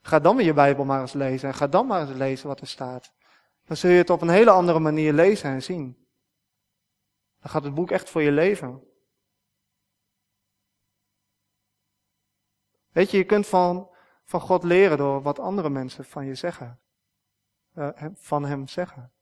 Ga 0.00 0.18
dan 0.18 0.36
weer 0.36 0.46
je 0.46 0.52
Bijbel 0.52 0.84
maar 0.84 1.00
eens 1.00 1.12
lezen 1.12 1.48
en 1.48 1.54
ga 1.54 1.66
dan 1.66 1.86
maar 1.86 2.00
eens 2.00 2.18
lezen 2.18 2.48
wat 2.48 2.60
er 2.60 2.66
staat. 2.66 3.12
Dan 3.64 3.76
zul 3.76 3.90
je 3.90 3.96
het 3.96 4.10
op 4.10 4.20
een 4.20 4.28
hele 4.28 4.50
andere 4.50 4.78
manier 4.78 5.12
lezen 5.12 5.50
en 5.50 5.62
zien. 5.62 6.08
Dan 7.40 7.50
gaat 7.50 7.64
het 7.64 7.74
boek 7.74 7.90
echt 7.90 8.10
voor 8.10 8.22
je 8.22 8.32
leven. 8.32 8.82
Weet 12.92 13.10
je, 13.10 13.16
je 13.16 13.24
kunt 13.24 13.46
van, 13.46 13.94
van 14.24 14.40
God 14.40 14.62
leren 14.62 14.98
door 14.98 15.22
wat 15.22 15.38
andere 15.38 15.70
mensen 15.70 16.04
van 16.04 16.26
je 16.26 16.34
zeggen 16.34 16.80
uh, 17.78 17.88
van 18.14 18.44
hem 18.44 18.68
zeggen. 18.68 19.12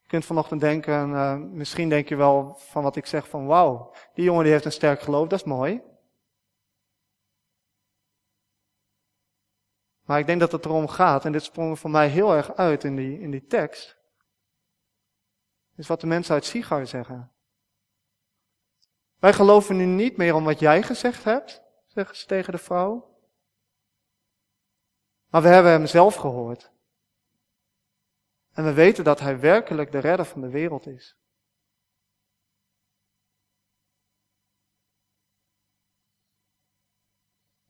Je 0.00 0.08
kunt 0.08 0.24
vanochtend 0.24 0.60
denken, 0.60 1.10
uh, 1.10 1.36
misschien 1.36 1.88
denk 1.88 2.08
je 2.08 2.16
wel 2.16 2.54
van 2.54 2.82
wat 2.82 2.96
ik 2.96 3.06
zeg 3.06 3.28
van 3.28 3.46
wauw, 3.46 3.94
die 4.14 4.24
jongen 4.24 4.42
die 4.42 4.52
heeft 4.52 4.64
een 4.64 4.72
sterk 4.72 5.00
geloof, 5.00 5.28
dat 5.28 5.38
is 5.38 5.46
mooi. 5.46 5.82
Maar 10.04 10.18
ik 10.18 10.26
denk 10.26 10.40
dat 10.40 10.52
het 10.52 10.64
erom 10.64 10.88
gaat, 10.88 11.24
en 11.24 11.32
dit 11.32 11.42
sprong 11.42 11.78
voor 11.78 11.90
mij 11.90 12.08
heel 12.08 12.34
erg 12.34 12.54
uit 12.54 12.84
in 12.84 12.96
die, 12.96 13.20
in 13.20 13.30
die 13.30 13.46
tekst, 13.46 13.98
is 15.76 15.86
wat 15.86 16.00
de 16.00 16.06
mensen 16.06 16.34
uit 16.34 16.44
Sigar 16.44 16.86
zeggen. 16.86 17.32
Wij 19.18 19.32
geloven 19.32 19.76
nu 19.76 19.84
niet 19.84 20.16
meer 20.16 20.34
om 20.34 20.44
wat 20.44 20.58
jij 20.58 20.82
gezegd 20.82 21.24
hebt, 21.24 21.62
zeggen 21.86 22.16
ze 22.16 22.26
tegen 22.26 22.52
de 22.52 22.58
vrouw. 22.58 23.16
Maar 25.30 25.42
we 25.42 25.48
hebben 25.48 25.72
hem 25.72 25.86
zelf 25.86 26.14
gehoord. 26.14 26.70
En 28.58 28.64
we 28.64 28.72
weten 28.72 29.04
dat 29.04 29.20
Hij 29.20 29.40
werkelijk 29.40 29.92
de 29.92 29.98
redder 29.98 30.26
van 30.26 30.40
de 30.40 30.48
wereld 30.48 30.86
is. 30.86 31.16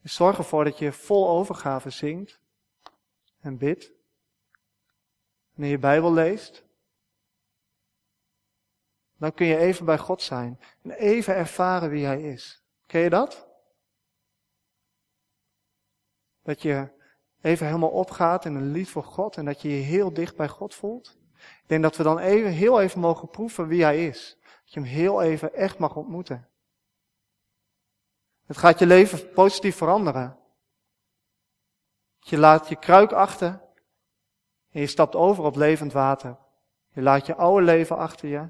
Dus 0.03 0.15
zorg 0.15 0.39
ervoor 0.39 0.65
dat 0.65 0.79
je 0.79 0.93
vol 0.93 1.29
overgave 1.29 1.91
zingt 1.91 2.41
en 3.41 3.59
bidt. 3.59 3.93
Wanneer 5.51 5.71
je 5.71 5.79
Bijbel 5.79 6.13
leest, 6.13 6.65
dan 9.17 9.35
kun 9.35 9.47
je 9.47 9.57
even 9.57 9.85
bij 9.85 9.99
God 9.99 10.23
zijn 10.23 10.61
en 10.83 10.91
even 10.91 11.35
ervaren 11.35 11.91
wie 11.91 12.05
Hij 12.05 12.23
is. 12.23 12.63
Ken 12.87 13.01
je 13.01 13.11
dat? 13.11 13.49
Dat 16.43 16.63
je 16.63 16.98
even 17.41 17.67
helemaal 17.67 17.89
opgaat 17.89 18.45
in 18.45 18.55
een 18.55 18.71
lied 18.71 18.89
voor 18.89 19.05
God 19.05 19.37
en 19.37 19.45
dat 19.45 19.63
je 19.63 19.69
je 19.69 19.83
heel 19.83 20.13
dicht 20.13 20.37
bij 20.37 20.49
God 20.49 20.75
voelt. 20.75 21.19
Ik 21.37 21.65
denk 21.67 21.83
dat 21.83 21.97
we 21.97 22.03
dan 22.03 22.19
even, 22.19 22.51
heel 22.51 22.81
even 22.81 23.01
mogen 23.01 23.29
proeven 23.29 23.67
wie 23.67 23.83
Hij 23.83 24.07
is. 24.07 24.39
Dat 24.43 24.73
je 24.73 24.81
Hem 24.81 24.89
heel 24.89 25.23
even 25.23 25.55
echt 25.55 25.79
mag 25.79 25.97
ontmoeten. 25.97 26.49
Het 28.47 28.57
gaat 28.57 28.79
je 28.79 28.87
leven 28.87 29.31
positief 29.31 29.77
veranderen. 29.77 30.39
Je 32.19 32.39
laat 32.39 32.69
je 32.69 32.77
kruik 32.77 33.13
achter 33.13 33.61
en 34.71 34.81
je 34.81 34.87
stapt 34.87 35.15
over 35.15 35.45
op 35.45 35.57
levend 35.57 35.93
water. 35.93 36.37
Je 36.89 37.03
laat 37.03 37.27
je 37.27 37.35
oude 37.35 37.65
leven 37.65 37.97
achter 37.97 38.29
je 38.29 38.49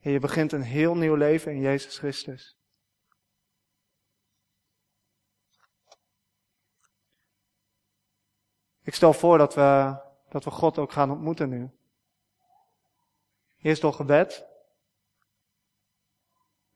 en 0.00 0.10
je 0.10 0.18
begint 0.18 0.52
een 0.52 0.62
heel 0.62 0.96
nieuw 0.96 1.14
leven 1.14 1.52
in 1.52 1.60
Jezus 1.60 1.98
Christus. 1.98 2.56
Ik 8.84 8.94
stel 8.94 9.12
voor 9.12 9.38
dat 9.38 9.54
we, 9.54 9.96
dat 10.28 10.44
we 10.44 10.50
God 10.50 10.78
ook 10.78 10.92
gaan 10.92 11.10
ontmoeten 11.10 11.48
nu. 11.48 11.70
Eerst 13.58 13.82
door 13.82 13.92
gebed. 13.92 14.46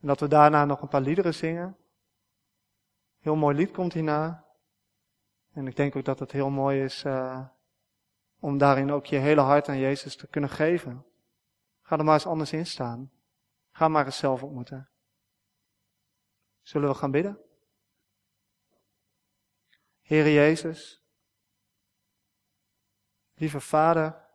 En 0.00 0.06
dat 0.06 0.20
we 0.20 0.28
daarna 0.28 0.64
nog 0.64 0.82
een 0.82 0.88
paar 0.88 1.00
liederen 1.00 1.34
zingen. 1.34 1.76
Heel 3.18 3.36
mooi 3.36 3.56
lied 3.56 3.70
komt 3.70 3.92
hierna. 3.92 4.44
En 5.52 5.66
ik 5.66 5.76
denk 5.76 5.96
ook 5.96 6.04
dat 6.04 6.18
het 6.18 6.32
heel 6.32 6.50
mooi 6.50 6.82
is 6.82 7.04
uh, 7.04 7.46
om 8.38 8.58
daarin 8.58 8.90
ook 8.92 9.06
je 9.06 9.16
hele 9.16 9.40
hart 9.40 9.68
aan 9.68 9.78
Jezus 9.78 10.16
te 10.16 10.26
kunnen 10.26 10.50
geven. 10.50 11.06
Ga 11.82 11.98
er 11.98 12.04
maar 12.04 12.14
eens 12.14 12.26
anders 12.26 12.52
in 12.52 12.66
staan. 12.66 13.10
Ga 13.70 13.88
maar 13.88 14.04
eens 14.04 14.18
zelf 14.18 14.42
ontmoeten. 14.42 14.88
Zullen 16.62 16.88
we 16.88 16.94
gaan 16.94 17.10
bidden? 17.10 17.38
Heere 20.02 20.32
Jezus, 20.32 21.02
lieve 23.38 23.60
Vader, 23.60 24.26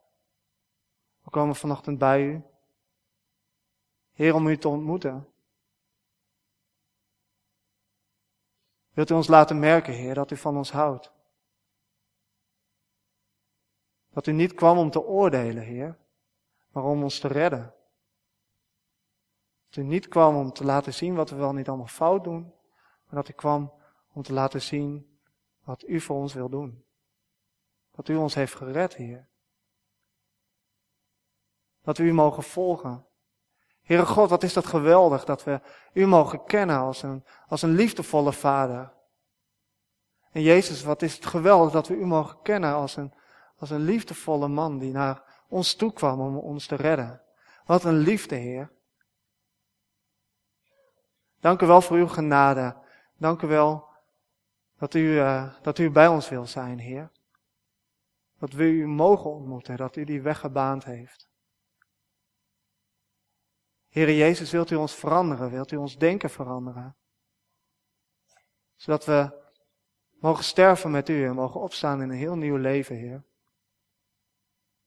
we 1.21 1.29
komen 1.29 1.55
vanochtend 1.55 1.97
bij 1.97 2.23
u. 2.23 2.43
Heer, 4.13 4.33
om 4.33 4.47
u 4.47 4.57
te 4.57 4.67
ontmoeten. 4.67 5.27
Wilt 8.93 9.09
u 9.09 9.13
ons 9.13 9.27
laten 9.27 9.59
merken, 9.59 9.93
Heer, 9.93 10.13
dat 10.13 10.31
u 10.31 10.37
van 10.37 10.57
ons 10.57 10.71
houdt? 10.71 11.11
Dat 14.09 14.27
u 14.27 14.31
niet 14.31 14.53
kwam 14.53 14.77
om 14.77 14.89
te 14.89 15.03
oordelen, 15.03 15.63
Heer, 15.63 15.97
maar 16.69 16.83
om 16.83 17.03
ons 17.03 17.19
te 17.19 17.27
redden. 17.27 17.73
Dat 19.65 19.75
u 19.75 19.83
niet 19.83 20.07
kwam 20.07 20.35
om 20.35 20.51
te 20.51 20.63
laten 20.63 20.93
zien 20.93 21.15
wat 21.15 21.29
we 21.29 21.35
wel 21.35 21.53
niet 21.53 21.67
allemaal 21.67 21.87
fout 21.87 22.23
doen, 22.23 22.53
maar 23.05 23.15
dat 23.15 23.29
u 23.29 23.33
kwam 23.33 23.73
om 24.13 24.21
te 24.23 24.33
laten 24.33 24.61
zien 24.61 25.19
wat 25.63 25.87
u 25.87 25.99
voor 25.99 26.15
ons 26.15 26.33
wil 26.33 26.49
doen. 26.49 26.85
Dat 27.95 28.07
u 28.07 28.15
ons 28.15 28.33
heeft 28.33 28.55
gered, 28.55 28.95
Heer. 28.95 29.29
Dat 31.81 31.97
we 31.97 32.03
u 32.03 32.13
mogen 32.13 32.43
volgen. 32.43 33.05
Heere 33.81 34.05
God, 34.05 34.29
wat 34.29 34.43
is 34.43 34.53
dat 34.53 34.65
geweldig 34.65 35.25
dat 35.25 35.43
we 35.43 35.61
u 35.93 36.05
mogen 36.05 36.43
kennen 36.43 36.77
als 36.77 37.03
een, 37.03 37.25
als 37.47 37.61
een 37.61 37.75
liefdevolle 37.75 38.33
vader. 38.33 38.93
En 40.31 40.41
Jezus, 40.41 40.83
wat 40.83 41.01
is 41.01 41.15
het 41.15 41.25
geweldig 41.25 41.71
dat 41.71 41.87
we 41.87 41.95
u 41.95 42.05
mogen 42.05 42.41
kennen 42.41 42.73
als 42.73 42.95
een, 42.95 43.13
als 43.57 43.69
een 43.69 43.81
liefdevolle 43.81 44.47
man 44.47 44.79
die 44.79 44.91
naar 44.91 45.43
ons 45.47 45.75
toe 45.75 45.93
kwam 45.93 46.21
om 46.21 46.37
ons 46.37 46.65
te 46.65 46.75
redden. 46.75 47.21
Wat 47.65 47.83
een 47.83 47.97
liefde, 47.97 48.35
Heer. 48.35 48.71
Dank 51.39 51.61
u 51.61 51.65
wel 51.65 51.81
voor 51.81 51.97
uw 51.97 52.07
genade. 52.07 52.77
Dank 53.17 53.41
u 53.41 53.47
wel 53.47 53.87
dat 54.77 54.93
u, 54.93 54.99
uh, 54.99 55.53
dat 55.61 55.77
u 55.77 55.91
bij 55.91 56.07
ons 56.07 56.29
wil 56.29 56.45
zijn, 56.45 56.79
Heer. 56.79 57.11
Dat 58.43 58.53
we 58.53 58.63
u 58.63 58.87
mogen 58.87 59.29
ontmoeten, 59.29 59.77
dat 59.77 59.95
u 59.95 60.03
die 60.03 60.21
weg 60.21 60.39
gebaand 60.39 60.83
heeft. 60.83 61.29
Heere 63.89 64.15
Jezus, 64.15 64.51
wilt 64.51 64.71
u 64.71 64.75
ons 64.75 64.95
veranderen? 64.95 65.51
Wilt 65.51 65.71
u 65.71 65.75
ons 65.75 65.97
denken 65.97 66.29
veranderen? 66.29 66.95
Zodat 68.75 69.05
we 69.05 69.49
mogen 70.19 70.43
sterven 70.43 70.91
met 70.91 71.09
u 71.09 71.25
en 71.25 71.35
mogen 71.35 71.61
opstaan 71.61 72.01
in 72.01 72.09
een 72.09 72.17
heel 72.17 72.35
nieuw 72.35 72.55
leven, 72.55 72.95
Heer. 72.95 73.23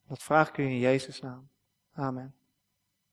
Dat 0.02 0.22
vraag 0.22 0.48
ik 0.48 0.58
u 0.58 0.62
in 0.62 0.78
Jezus' 0.78 1.20
naam. 1.20 1.50
Amen. 1.92 2.34